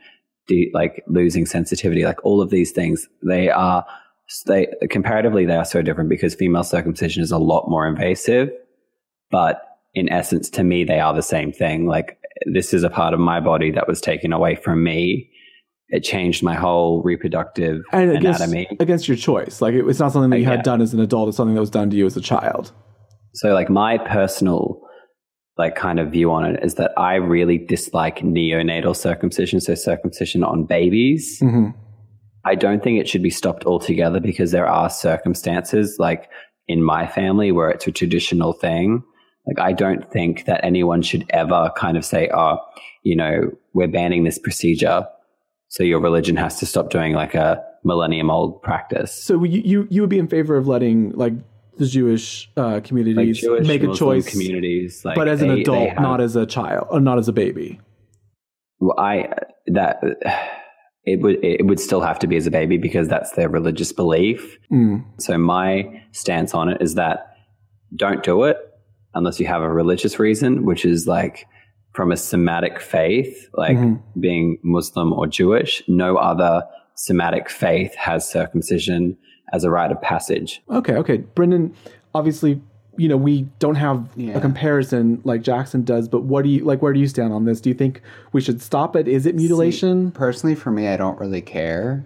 de- 0.48 0.72
like 0.74 1.04
losing 1.08 1.46
sensitivity 1.46 2.06
like 2.06 2.24
all 2.24 2.42
of 2.42 2.50
these 2.50 2.72
things 2.72 3.08
they 3.24 3.50
are 3.50 3.86
they 4.46 4.68
comparatively 4.90 5.46
they 5.46 5.56
are 5.56 5.66
so 5.66 5.82
different 5.82 6.10
because 6.10 6.36
female 6.36 6.64
circumcision 6.64 7.24
is 7.24 7.32
a 7.32 7.38
lot 7.38 7.70
more 7.70 7.88
invasive. 7.88 8.50
But 9.32 9.62
in 9.94 10.10
essence 10.10 10.50
to 10.52 10.64
me 10.64 10.84
they 10.84 11.00
are 11.00 11.14
the 11.14 11.22
same 11.22 11.52
thing. 11.52 11.88
Like 11.88 12.18
this 12.52 12.74
is 12.74 12.84
a 12.84 12.90
part 12.90 13.14
of 13.14 13.20
my 13.20 13.40
body 13.40 13.72
that 13.72 13.88
was 13.88 14.02
taken 14.02 14.34
away 14.34 14.56
from 14.56 14.84
me. 14.84 15.30
It 15.90 16.02
changed 16.02 16.44
my 16.44 16.56
whole 16.56 17.02
reproductive 17.04 17.84
And 17.94 18.12
against, 18.12 18.42
anatomy. 18.42 18.68
against 18.82 19.08
your 19.08 19.16
choice, 19.16 19.62
like 19.62 19.74
it, 19.74 19.88
it's 19.88 20.00
not 20.00 20.12
something 20.12 20.32
that 20.32 20.40
you 20.40 20.46
had 20.46 20.60
yeah. 20.60 20.64
done 20.64 20.82
as 20.82 20.94
an 20.94 21.00
adult; 21.00 21.30
it's 21.30 21.38
something 21.38 21.56
that 21.56 21.62
was 21.62 21.70
done 21.70 21.90
to 21.90 21.96
you 21.96 22.06
as 22.06 22.18
a 22.18 22.22
child. 22.22 22.74
So 23.38 23.54
like 23.54 23.70
my 23.70 24.00
personal 24.00 24.82
like 25.58 25.76
kind 25.76 26.00
of 26.00 26.12
view 26.12 26.32
on 26.32 26.46
it 26.46 26.64
is 26.64 26.76
that 26.76 26.92
I 26.98 27.16
really 27.16 27.58
dislike 27.58 28.20
neonatal 28.20 28.96
circumcision, 28.96 29.60
so 29.60 29.76
circumcision 29.76 30.44
on 30.44 30.66
babies. 30.66 31.40
hmm 31.40 31.70
I 32.46 32.56
don't 32.56 32.82
think 32.82 32.98
it 32.98 33.10
should 33.10 33.24
be 33.24 33.30
stopped 33.30 33.66
altogether 33.66 34.22
because 34.22 34.52
there 34.52 34.68
are 34.68 34.90
circumstances 34.90 35.98
like 36.00 36.30
in 36.70 36.82
my 36.82 37.06
family 37.06 37.52
where 37.52 37.70
it's 37.70 37.88
a 37.88 37.92
traditional 37.92 38.54
thing. 38.54 39.04
Like 39.46 39.60
I 39.60 39.74
don't 39.74 40.10
think 40.12 40.46
that 40.46 40.64
anyone 40.64 41.02
should 41.02 41.26
ever 41.32 41.72
kind 41.76 41.98
of 41.98 42.06
say, 42.06 42.30
"Oh, 42.34 42.60
you 43.04 43.18
know, 43.18 43.52
we're 43.74 43.90
banning 43.90 44.24
this 44.24 44.40
procedure." 44.40 45.06
So 45.68 45.84
your 45.84 46.00
religion 46.00 46.38
has 46.38 46.58
to 46.60 46.66
stop 46.66 46.90
doing 46.90 47.14
like 47.14 47.36
a 47.36 47.62
millennium 47.84 48.30
old 48.30 48.62
practice. 48.62 49.12
So 49.12 49.44
you, 49.44 49.62
you 49.66 49.88
you 49.90 50.02
would 50.02 50.10
be 50.10 50.20
in 50.20 50.28
favor 50.28 50.56
of 50.56 50.68
letting 50.68 51.12
like 51.12 51.34
the 51.78 51.86
Jewish 51.88 52.50
uh, 52.58 52.66
Like 52.74 52.84
communities 52.86 53.40
Jewish 53.40 53.68
make 53.68 53.84
a 53.84 53.88
Muslim 53.88 54.22
choice, 54.22 54.30
communities, 54.32 55.04
like 55.06 55.16
but 55.16 55.28
as 55.28 55.42
an 55.42 55.50
they- 55.50 55.56
they 55.56 55.62
adult, 55.62 55.90
have- 55.90 56.02
not 56.02 56.22
as 56.22 56.36
a 56.36 56.46
child, 56.46 56.88
or 56.90 57.00
not 57.00 57.18
as 57.18 57.28
a 57.28 57.34
baby. 57.34 57.80
Well, 58.80 59.00
I 59.00 59.30
that 59.68 60.02
it 61.04 61.22
would 61.22 61.44
it 61.44 61.66
would 61.66 61.80
still 61.80 62.02
have 62.02 62.20
to 62.20 62.28
be 62.28 62.36
as 62.36 62.46
a 62.48 62.52
baby 62.52 62.78
because 62.78 63.08
that's 63.08 63.32
their 63.32 63.50
religious 63.50 63.92
belief. 63.92 64.58
Mm. 64.72 65.04
So 65.20 65.38
my 65.38 66.04
stance 66.12 66.54
on 66.54 66.70
it 66.70 66.82
is 66.82 66.96
that 66.96 67.28
don't 67.96 68.24
do 68.24 68.44
it 68.44 68.58
unless 69.14 69.40
you 69.40 69.48
have 69.48 69.62
a 69.62 69.70
religious 69.72 70.20
reason, 70.20 70.66
which 70.66 70.86
is 70.86 71.08
like 71.08 71.46
from 71.94 72.12
a 72.12 72.18
Semitic 72.18 72.80
faith, 72.80 73.50
like 73.56 73.78
Mhm. 73.78 74.00
being 74.20 74.60
Muslim 74.64 75.12
or 75.14 75.26
Jewish. 75.26 75.82
No 75.88 76.18
other 76.18 76.64
Semitic 76.96 77.50
faith 77.50 77.96
has 77.96 78.30
circumcision 78.30 79.18
as 79.54 79.64
a 79.64 79.70
rite 79.70 79.92
of 79.92 80.02
passage. 80.02 80.62
Okay, 80.70 80.94
okay, 80.94 81.18
Brendan. 81.18 81.74
Obviously, 82.14 82.62
you 82.98 83.08
know 83.08 83.18
we 83.18 83.44
don't 83.60 83.76
have 83.76 84.08
Yeah. 84.16 84.38
a 84.38 84.42
comparison 84.42 85.22
like 85.24 85.42
Jackson 85.42 85.84
does, 85.84 86.08
but 86.08 86.24
what 86.24 86.44
do 86.44 86.50
you 86.50 86.64
like? 86.66 86.82
Where 86.82 86.94
do 86.94 87.00
you 87.00 87.08
stand 87.08 87.32
on 87.34 87.46
this? 87.46 87.62
Do 87.62 87.70
you 87.70 87.76
think 87.76 88.02
we 88.34 88.42
should 88.42 88.62
stop 88.62 88.96
it? 88.96 89.08
Is 89.08 89.26
it 89.26 89.36
mutilation? 89.36 90.12
Personally, 90.12 90.56
for 90.56 90.72
me, 90.72 90.88
I 90.88 90.98
don't 90.98 91.20
really 91.20 91.42
care 91.42 92.06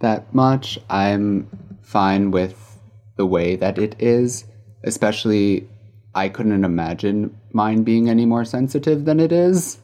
that 0.00 0.32
much. 0.34 0.78
I'm 0.88 1.48
fine 1.82 2.30
with 2.30 2.78
the 3.16 3.26
way 3.26 3.56
that 3.56 3.78
it 3.78 3.96
is, 3.98 4.44
especially 4.84 5.68
I 6.14 6.28
couldn't 6.28 6.64
imagine 6.64 7.36
mine 7.52 7.82
being 7.82 8.08
any 8.08 8.24
more 8.26 8.44
sensitive 8.44 9.04
than 9.04 9.18
it 9.20 9.32
is. 9.32 9.78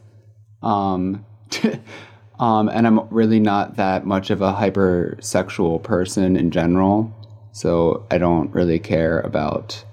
Um, 0.62 1.24
um, 2.38 2.68
and 2.68 2.86
I'm 2.86 3.08
really 3.10 3.40
not 3.40 3.76
that 3.76 4.06
much 4.06 4.30
of 4.30 4.42
a 4.42 4.52
hypersexual 4.52 5.82
person 5.82 6.36
in 6.36 6.50
general, 6.50 7.12
so 7.52 8.06
I 8.10 8.18
don't 8.18 8.52
really 8.52 8.78
care 8.78 9.20
about 9.20 9.84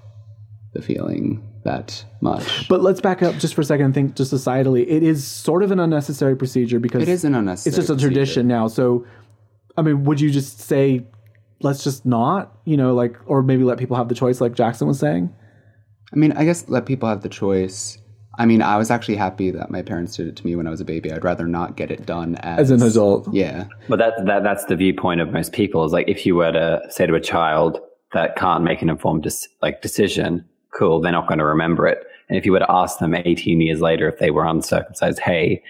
the 0.72 0.82
feeling 0.82 1.42
that 1.64 2.04
much. 2.20 2.68
But 2.68 2.80
let's 2.80 3.00
back 3.00 3.22
up 3.22 3.34
just 3.36 3.54
for 3.54 3.60
a 3.60 3.64
second 3.64 3.86
and 3.86 3.94
think 3.94 4.16
just 4.16 4.32
societally. 4.32 4.82
It 4.88 5.02
is 5.02 5.26
sort 5.26 5.62
of 5.62 5.70
an 5.72 5.80
unnecessary 5.80 6.36
procedure 6.36 6.78
because 6.78 7.02
it 7.02 7.08
is 7.08 7.24
an 7.24 7.34
unnecessary. 7.34 7.70
it's 7.70 7.76
just 7.76 7.90
a 7.90 7.94
procedure. 7.94 8.14
tradition 8.14 8.48
now. 8.48 8.68
So, 8.68 9.04
I 9.76 9.82
mean, 9.82 10.04
would 10.04 10.20
you 10.20 10.30
just 10.30 10.60
say, 10.60 11.04
let's 11.60 11.82
just 11.82 12.06
not, 12.06 12.56
you 12.64 12.76
know, 12.76 12.94
like, 12.94 13.16
or 13.26 13.42
maybe 13.42 13.64
let 13.64 13.78
people 13.78 13.96
have 13.96 14.08
the 14.08 14.14
choice, 14.14 14.40
like 14.40 14.54
Jackson 14.54 14.86
was 14.86 14.98
saying? 14.98 15.34
I 16.12 16.16
mean, 16.16 16.32
I 16.32 16.44
guess 16.44 16.68
let 16.68 16.86
people 16.86 17.08
have 17.08 17.22
the 17.22 17.28
choice. 17.28 17.98
I 18.38 18.46
mean, 18.46 18.62
I 18.62 18.76
was 18.76 18.90
actually 18.90 19.16
happy 19.16 19.50
that 19.50 19.70
my 19.70 19.82
parents 19.82 20.16
did 20.16 20.28
it 20.28 20.36
to 20.36 20.46
me 20.46 20.56
when 20.56 20.66
I 20.66 20.70
was 20.70 20.80
a 20.80 20.84
baby. 20.84 21.12
I'd 21.12 21.24
rather 21.24 21.46
not 21.46 21.76
get 21.76 21.90
it 21.90 22.04
done 22.06 22.36
as, 22.36 22.70
As 22.70 22.82
an 22.82 22.86
adult. 22.86 23.32
Yeah. 23.32 23.66
But 23.88 23.98
that, 23.98 24.12
that 24.26 24.42
that's 24.42 24.64
the 24.66 24.76
viewpoint 24.76 25.20
of 25.20 25.32
most 25.32 25.52
people. 25.52 25.84
Is 25.84 25.92
like 25.92 26.08
if 26.08 26.26
you 26.26 26.36
were 26.36 26.52
to 26.52 26.80
say 26.90 27.06
to 27.06 27.14
a 27.14 27.20
child 27.20 27.78
that 28.12 28.36
can't 28.36 28.62
make 28.64 28.82
an 28.82 28.90
informed 28.90 29.22
dis- 29.22 29.48
like 29.62 29.82
decision, 29.82 30.44
cool, 30.76 31.00
they're 31.00 31.12
not 31.12 31.28
going 31.28 31.38
to 31.38 31.44
remember 31.44 31.86
it. 31.86 31.98
And 32.28 32.36
if 32.36 32.44
you 32.44 32.52
were 32.52 32.58
to 32.58 32.70
ask 32.70 32.98
them 32.98 33.14
18 33.14 33.60
years 33.60 33.80
later 33.80 34.08
if 34.08 34.18
they 34.18 34.30
were 34.30 34.44
uncircumcised, 34.44 35.20
hey, 35.20 35.62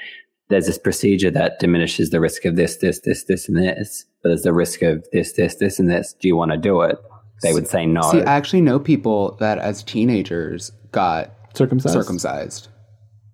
there's 0.48 0.66
this 0.66 0.78
procedure 0.78 1.30
that 1.30 1.58
diminishes 1.58 2.10
the 2.10 2.20
risk 2.20 2.44
of 2.44 2.56
this, 2.56 2.76
this, 2.76 3.00
this, 3.00 3.24
this, 3.24 3.48
and 3.48 3.58
this, 3.58 4.04
but 4.22 4.30
there's 4.30 4.42
the 4.42 4.52
risk 4.52 4.82
of 4.82 5.04
this, 5.12 5.32
this, 5.32 5.56
this, 5.56 5.78
and 5.78 5.90
this. 5.90 6.14
Do 6.20 6.28
you 6.28 6.36
want 6.36 6.52
to 6.52 6.56
do 6.56 6.82
it? 6.82 6.98
They 7.42 7.52
would 7.52 7.66
say 7.66 7.84
no. 7.84 8.02
See, 8.12 8.22
I 8.22 8.36
actually 8.36 8.62
know 8.62 8.78
people 8.78 9.36
that 9.40 9.58
as 9.58 9.82
teenagers 9.82 10.72
got 10.92 11.30
Circumcised? 11.56 11.92
circumcised. 11.94 12.68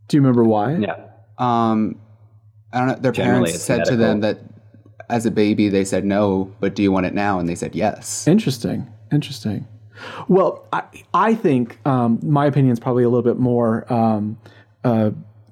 Do 0.08 0.16
you 0.16 0.20
remember 0.20 0.44
why? 0.44 0.76
yeah. 0.76 1.08
Um, 1.38 2.00
I 2.72 2.78
don't 2.78 2.88
know. 2.88 2.94
Their 2.96 3.12
Generally, 3.12 3.50
parents 3.50 3.54
it's 3.54 3.64
said 3.64 3.84
to 3.86 3.96
them 3.96 4.20
that 4.20 4.40
as 5.08 5.26
a 5.26 5.30
baby 5.30 5.68
they 5.68 5.84
said 5.84 6.04
no, 6.04 6.52
but 6.60 6.74
do 6.74 6.82
you 6.82 6.90
want 6.92 7.06
it 7.06 7.14
now? 7.14 7.38
And 7.38 7.48
they 7.48 7.54
said 7.54 7.74
yes. 7.74 8.26
Interesting. 8.26 8.90
Interesting. 9.12 9.66
Well, 10.28 10.66
I, 10.72 10.84
I 11.12 11.34
think 11.34 11.78
um, 11.86 12.18
my 12.22 12.46
opinion 12.46 12.72
is 12.72 12.80
probably 12.80 13.04
a 13.04 13.08
little 13.08 13.22
bit 13.22 13.38
more, 13.38 13.90
um, 13.92 14.38
uh, 14.84 15.10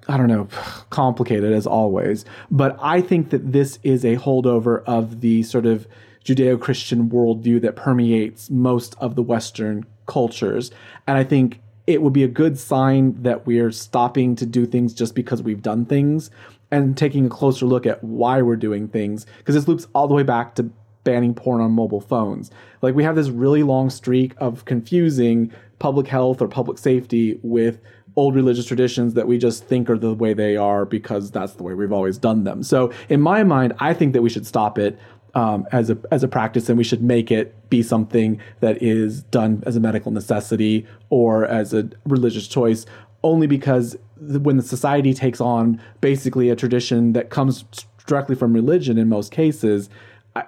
I 0.08 0.16
don't 0.16 0.28
know, 0.28 0.48
complicated 0.90 1.52
as 1.52 1.66
always. 1.66 2.24
But 2.50 2.76
I 2.80 3.00
think 3.00 3.30
that 3.30 3.52
this 3.52 3.78
is 3.82 4.04
a 4.04 4.16
holdover 4.16 4.82
of 4.84 5.20
the 5.20 5.42
sort 5.42 5.66
of 5.66 5.86
Judeo 6.24 6.60
Christian 6.60 7.10
worldview 7.10 7.60
that 7.62 7.76
permeates 7.76 8.50
most 8.50 8.94
of 8.98 9.14
the 9.14 9.22
Western 9.22 9.84
cultures. 10.06 10.70
And 11.06 11.16
I 11.16 11.24
think 11.24 11.60
it 11.92 12.02
would 12.02 12.12
be 12.12 12.24
a 12.24 12.28
good 12.28 12.58
sign 12.58 13.22
that 13.22 13.46
we're 13.46 13.70
stopping 13.70 14.36
to 14.36 14.46
do 14.46 14.66
things 14.66 14.94
just 14.94 15.14
because 15.14 15.42
we've 15.42 15.62
done 15.62 15.84
things 15.86 16.30
and 16.70 16.96
taking 16.96 17.26
a 17.26 17.28
closer 17.28 17.66
look 17.66 17.86
at 17.86 18.02
why 18.04 18.42
we're 18.42 18.56
doing 18.56 18.88
things. 18.88 19.26
Because 19.38 19.54
this 19.54 19.68
loops 19.68 19.86
all 19.94 20.08
the 20.08 20.14
way 20.14 20.22
back 20.22 20.54
to 20.56 20.70
banning 21.04 21.34
porn 21.34 21.60
on 21.60 21.72
mobile 21.72 22.00
phones. 22.00 22.50
Like 22.82 22.94
we 22.94 23.04
have 23.04 23.16
this 23.16 23.28
really 23.28 23.62
long 23.62 23.90
streak 23.90 24.34
of 24.38 24.64
confusing 24.64 25.52
public 25.78 26.06
health 26.06 26.42
or 26.42 26.48
public 26.48 26.78
safety 26.78 27.38
with 27.42 27.80
old 28.16 28.34
religious 28.34 28.66
traditions 28.66 29.14
that 29.14 29.26
we 29.26 29.38
just 29.38 29.64
think 29.64 29.88
are 29.88 29.98
the 29.98 30.12
way 30.14 30.34
they 30.34 30.56
are 30.56 30.84
because 30.84 31.30
that's 31.30 31.54
the 31.54 31.62
way 31.62 31.74
we've 31.74 31.92
always 31.92 32.18
done 32.18 32.44
them. 32.44 32.62
So 32.62 32.92
in 33.08 33.20
my 33.20 33.44
mind, 33.44 33.72
I 33.78 33.94
think 33.94 34.12
that 34.12 34.22
we 34.22 34.28
should 34.28 34.46
stop 34.46 34.78
it 34.78 34.98
um, 35.34 35.66
as 35.72 35.90
a 35.90 35.98
as 36.10 36.22
a 36.22 36.28
practice, 36.28 36.68
and 36.68 36.76
we 36.78 36.84
should 36.84 37.02
make 37.02 37.30
it 37.30 37.68
be 37.70 37.82
something 37.82 38.40
that 38.60 38.82
is 38.82 39.22
done 39.24 39.62
as 39.66 39.76
a 39.76 39.80
medical 39.80 40.10
necessity 40.10 40.86
or 41.08 41.46
as 41.46 41.72
a 41.72 41.88
religious 42.06 42.48
choice. 42.48 42.86
Only 43.22 43.46
because 43.46 43.96
when 44.18 44.56
the 44.56 44.62
society 44.62 45.12
takes 45.12 45.40
on 45.40 45.80
basically 46.00 46.48
a 46.50 46.56
tradition 46.56 47.12
that 47.12 47.30
comes 47.30 47.64
directly 48.06 48.34
from 48.34 48.52
religion 48.52 48.98
in 48.98 49.08
most 49.08 49.30
cases, 49.30 49.90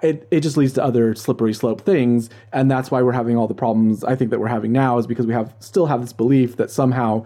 it, 0.01 0.27
it 0.31 0.39
just 0.41 0.57
leads 0.57 0.73
to 0.73 0.83
other 0.83 1.13
slippery 1.15 1.53
slope 1.53 1.81
things 1.81 2.29
and 2.51 2.71
that's 2.71 2.89
why 2.89 3.01
we're 3.01 3.11
having 3.11 3.35
all 3.35 3.47
the 3.47 3.53
problems 3.53 4.03
i 4.05 4.15
think 4.15 4.31
that 4.31 4.39
we're 4.39 4.47
having 4.47 4.71
now 4.71 4.97
is 4.97 5.05
because 5.05 5.27
we 5.27 5.33
have 5.33 5.53
still 5.59 5.85
have 5.85 6.01
this 6.01 6.13
belief 6.13 6.55
that 6.55 6.71
somehow 6.71 7.23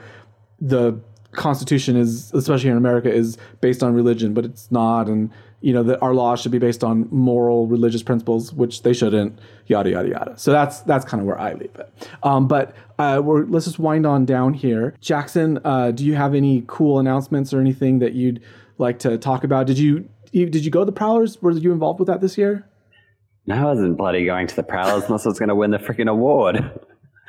the 0.60 1.00
constitution 1.34 1.96
is 1.96 2.32
especially 2.34 2.70
in 2.70 2.78
america 2.78 3.12
is 3.12 3.38
based 3.62 3.84
on 3.84 3.94
religion 3.94 4.34
but 4.34 4.44
it's 4.44 4.72
not 4.72 5.08
and 5.08 5.32
you 5.62 5.74
know 5.74 5.84
that 5.84 6.02
our 6.02 6.14
laws 6.14 6.40
should 6.40 6.52
be 6.52 6.60
based 6.60 6.84
on 6.84 7.08
moral 7.12 7.68
religious 7.68 8.04
principles 8.04 8.54
which 8.54 8.84
they 8.84 8.94
shouldn't 8.94 9.38
yada 9.66 9.90
yada 9.90 10.10
yada 10.10 10.38
so 10.38 10.52
that's 10.52 10.82
that's 10.82 11.04
kind 11.06 11.20
of 11.20 11.28
where 11.28 11.40
i 11.40 11.54
leave 11.54 11.74
it 11.76 11.94
um, 12.24 12.48
but 12.48 12.76
uh, 13.00 13.22
we're, 13.24 13.46
let's 13.46 13.66
just 13.66 13.80
wind 13.80 14.06
on 14.06 14.26
down 14.26 14.54
here 14.54 14.94
jackson 15.02 15.60
uh, 15.66 15.92
do 15.92 16.06
you 16.06 16.16
have 16.16 16.36
any 16.36 16.64
cool 16.68 17.00
announcements 17.00 17.54
or 17.54 17.60
anything 17.60 18.00
that 18.00 18.14
you'd 18.14 18.42
like 18.78 19.00
to 19.00 19.18
talk 19.18 19.44
about 19.44 19.66
did 19.66 19.78
you 19.78 20.08
you, 20.32 20.50
did 20.50 20.66
you 20.66 20.72
go 20.72 20.80
to 20.80 20.86
the 20.86 20.92
Prowlers? 20.92 21.42
Were 21.42 21.52
you 21.52 21.72
involved 21.72 22.00
with 22.00 22.08
that 22.08 22.22
this 22.22 22.38
year? 22.38 22.68
No, 23.46 23.56
I 23.56 23.64
wasn't 23.64 23.98
bloody 23.98 24.26
going 24.26 24.48
to 24.48 24.56
the 24.56 24.64
Prowlers 24.64 25.06
unless 25.06 25.26
I 25.26 25.30
was 25.30 25.40
going 25.40 25.50
to 25.50 25.56
win 25.56 25.72
the 25.72 25.78
freaking 25.78 26.10
award. 26.10 26.80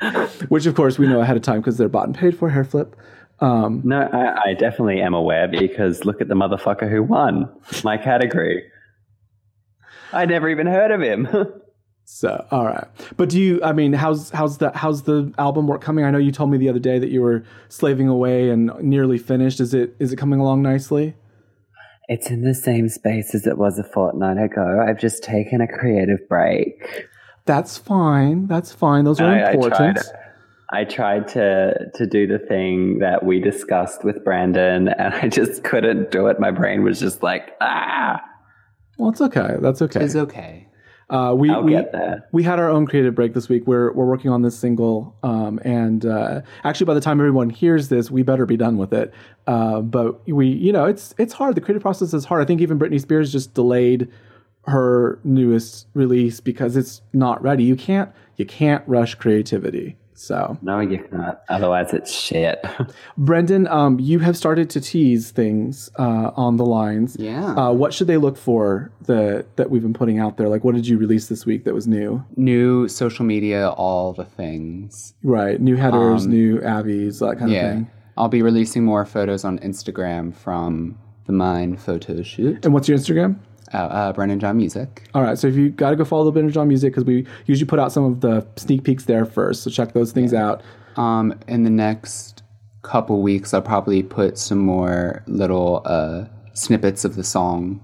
Which, 0.49 0.65
of 0.65 0.75
course, 0.75 0.97
we 0.97 1.07
know 1.07 1.21
ahead 1.21 1.37
of 1.37 1.43
time 1.43 1.59
because 1.59 1.77
they're 1.77 1.89
bought 1.89 2.07
and 2.07 2.15
paid 2.15 2.37
for. 2.37 2.49
Hair 2.49 2.65
flip. 2.65 2.95
Um, 3.41 3.81
no, 3.85 4.01
I, 4.01 4.49
I 4.49 4.53
definitely 4.53 5.01
am 5.01 5.13
aware 5.13 5.47
because 5.47 6.03
look 6.05 6.21
at 6.21 6.27
the 6.27 6.35
motherfucker 6.35 6.89
who 6.89 7.03
won 7.03 7.49
my 7.83 7.97
category. 7.97 8.63
I 10.11 10.25
never 10.25 10.49
even 10.49 10.67
heard 10.67 10.91
of 10.91 11.01
him. 11.01 11.27
so, 12.05 12.45
all 12.51 12.65
right. 12.65 12.87
But 13.15 13.29
do 13.29 13.39
you? 13.39 13.61
I 13.63 13.71
mean, 13.71 13.93
how's 13.93 14.29
how's 14.31 14.57
the 14.57 14.71
how's 14.75 15.03
the 15.03 15.33
album 15.37 15.67
work 15.67 15.81
coming? 15.81 16.03
I 16.03 16.11
know 16.11 16.17
you 16.17 16.31
told 16.31 16.51
me 16.51 16.57
the 16.57 16.69
other 16.69 16.79
day 16.79 16.99
that 16.99 17.09
you 17.09 17.21
were 17.21 17.43
slaving 17.69 18.07
away 18.07 18.49
and 18.49 18.71
nearly 18.81 19.17
finished. 19.17 19.59
Is 19.59 19.73
it 19.73 19.95
is 19.99 20.11
it 20.11 20.17
coming 20.17 20.39
along 20.39 20.61
nicely? 20.61 21.15
It's 22.07 22.31
in 22.31 22.41
the 22.41 22.55
same 22.55 22.89
space 22.89 23.35
as 23.35 23.45
it 23.45 23.57
was 23.57 23.77
a 23.77 23.83
fortnight 23.83 24.37
ago. 24.43 24.83
I've 24.85 24.99
just 24.99 25.23
taken 25.23 25.61
a 25.61 25.67
creative 25.67 26.27
break. 26.27 27.07
That's 27.45 27.77
fine. 27.77 28.47
That's 28.47 28.71
fine. 28.71 29.05
Those 29.05 29.19
are 29.21 29.27
I, 29.27 29.51
important. 29.51 29.73
I 29.73 29.93
tried, 29.93 30.28
I 30.71 30.83
tried 30.83 31.27
to 31.29 31.73
to 31.95 32.05
do 32.05 32.27
the 32.27 32.39
thing 32.39 32.99
that 32.99 33.25
we 33.25 33.39
discussed 33.39 34.03
with 34.03 34.23
Brandon, 34.23 34.89
and 34.89 35.13
I 35.13 35.27
just 35.27 35.63
couldn't 35.63 36.11
do 36.11 36.27
it. 36.27 36.39
My 36.39 36.51
brain 36.51 36.83
was 36.83 36.99
just 36.99 37.23
like, 37.23 37.51
ah. 37.61 38.21
Well, 38.97 39.09
it's 39.09 39.21
okay. 39.21 39.55
That's 39.61 39.81
okay. 39.81 40.03
It's 40.03 40.15
okay. 40.15 40.67
Uh, 41.09 41.33
we 41.35 41.49
I'll 41.49 41.63
we, 41.63 41.71
get 41.71 41.91
there. 41.91 42.27
we 42.31 42.43
had 42.43 42.59
our 42.59 42.69
own 42.69 42.85
creative 42.85 43.15
break 43.15 43.33
this 43.33 43.49
week. 43.49 43.63
We're 43.65 43.91
we're 43.93 44.05
working 44.05 44.29
on 44.29 44.43
this 44.43 44.57
single, 44.59 45.15
um, 45.23 45.59
and 45.63 46.05
uh, 46.05 46.41
actually, 46.63 46.85
by 46.85 46.93
the 46.93 47.01
time 47.01 47.19
everyone 47.19 47.49
hears 47.49 47.89
this, 47.89 48.11
we 48.11 48.21
better 48.21 48.45
be 48.45 48.57
done 48.57 48.77
with 48.77 48.93
it. 48.93 49.11
Uh, 49.47 49.81
but 49.81 50.27
we, 50.27 50.47
you 50.47 50.71
know, 50.71 50.85
it's 50.85 51.15
it's 51.17 51.33
hard. 51.33 51.55
The 51.55 51.61
creative 51.61 51.81
process 51.81 52.13
is 52.13 52.25
hard. 52.25 52.43
I 52.43 52.45
think 52.45 52.61
even 52.61 52.77
Britney 52.77 53.01
Spears 53.01 53.31
just 53.31 53.55
delayed 53.55 54.07
her 54.65 55.19
newest 55.23 55.87
release 55.95 56.39
because 56.39 56.77
it's 56.77 57.01
not 57.11 57.41
ready. 57.41 57.63
You 57.63 57.75
can't 57.75 58.11
you 58.35 58.45
can't 58.45 58.87
rush 58.87 59.15
creativity. 59.15 59.97
So, 60.19 60.57
No, 60.61 60.81
you 60.81 60.97
cannot. 60.99 61.43
Otherwise, 61.47 61.93
it's 61.93 62.11
shit. 62.11 62.63
Brendan, 63.17 63.67
um, 63.67 63.99
you 64.01 64.19
have 64.19 64.35
started 64.35 64.69
to 64.71 64.81
tease 64.81 65.31
things 65.31 65.89
uh, 65.97 66.31
on 66.35 66.57
the 66.57 66.65
lines. 66.65 67.15
Yeah. 67.17 67.53
Uh, 67.55 67.71
what 67.71 67.93
should 67.93 68.07
they 68.07 68.17
look 68.17 68.35
for 68.37 68.91
that 69.03 69.55
that 69.55 69.69
we've 69.69 69.81
been 69.81 69.93
putting 69.93 70.19
out 70.19 70.35
there? 70.35 70.49
Like, 70.49 70.65
what 70.65 70.75
did 70.75 70.87
you 70.87 70.97
release 70.97 71.27
this 71.27 71.45
week 71.45 71.63
that 71.63 71.73
was 71.73 71.87
new? 71.87 72.23
New 72.35 72.89
social 72.89 73.23
media, 73.25 73.69
all 73.69 74.11
the 74.11 74.25
things. 74.25 75.13
Right, 75.23 75.59
new 75.61 75.77
headers, 75.77 76.27
new 76.27 76.61
avies, 76.67 77.19
that 77.19 77.37
kind 77.39 77.51
of 77.51 77.55
Yeah. 77.55 77.73
thing. 77.75 77.89
I'll 78.17 78.27
be 78.27 78.41
releasing 78.41 78.83
more 78.83 79.05
photos 79.05 79.45
on 79.45 79.57
Instagram 79.59 80.35
from 80.35 80.97
the 81.27 81.31
Mine 81.31 81.77
photo 81.77 82.21
shoot. 82.23 82.65
And 82.65 82.73
what's 82.73 82.89
your 82.89 82.97
Instagram? 82.97 83.37
Uh, 83.73 83.77
uh, 83.77 84.13
Brendan 84.13 84.39
John 84.39 84.57
Music. 84.57 85.07
All 85.13 85.21
right, 85.21 85.37
so 85.37 85.47
if 85.47 85.55
you 85.55 85.69
got 85.69 85.91
to 85.91 85.95
go 85.95 86.03
follow 86.03 86.25
the 86.25 86.31
Brendan 86.31 86.51
John 86.51 86.67
Music 86.67 86.91
because 86.91 87.05
we 87.05 87.25
usually 87.45 87.67
put 87.67 87.77
out 87.79 87.91
some 87.91 88.03
of 88.03 88.21
the 88.21 88.45
sneak 88.55 88.83
peeks 88.83 89.05
there 89.05 89.25
first, 89.25 89.63
so 89.63 89.69
check 89.69 89.93
those 89.93 90.11
things 90.11 90.33
out. 90.33 90.61
Um, 90.95 91.39
in 91.47 91.63
the 91.63 91.69
next 91.69 92.41
couple 92.81 93.21
weeks, 93.21 93.53
I'll 93.53 93.61
probably 93.61 94.01
put 94.03 94.37
some 94.37 94.57
more 94.57 95.23
little 95.27 95.81
uh, 95.85 96.25
snippets 96.53 97.05
of 97.05 97.15
the 97.15 97.23
song. 97.23 97.81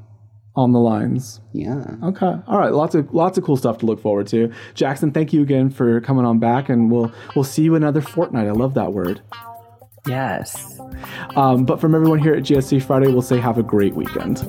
On 0.58 0.72
the 0.72 0.80
lines. 0.80 1.42
Yeah. 1.52 1.84
Okay. 2.02 2.34
All 2.48 2.58
right. 2.58 2.72
Lots 2.74 2.96
of 2.96 3.14
lots 3.14 3.38
of 3.38 3.44
cool 3.44 3.58
stuff 3.58 3.80
to 3.80 3.86
look 3.86 4.00
forward 4.00 4.28
to. 4.28 4.54
Jackson, 4.74 5.12
thank 5.12 5.34
you 5.34 5.42
again 5.42 5.70
for 5.70 6.00
coming 6.00 6.24
on 6.26 6.40
back, 6.40 6.70
and 6.70 6.90
we'll 6.90 7.12
we'll 7.36 7.44
see 7.44 7.64
you 7.64 7.76
another 7.76 8.00
fortnight. 8.00 8.48
I 8.48 8.52
love 8.52 8.74
that 8.76 8.94
word. 8.94 9.22
yes. 10.08 10.75
Um, 11.36 11.66
but 11.66 11.80
from 11.80 11.96
everyone 11.96 12.20
here 12.20 12.34
at 12.34 12.44
GSC 12.44 12.84
Friday, 12.84 13.08
we'll 13.08 13.22
say 13.22 13.38
have 13.40 13.58
a 13.58 13.64
great 13.64 13.96
weekend. 13.96 14.44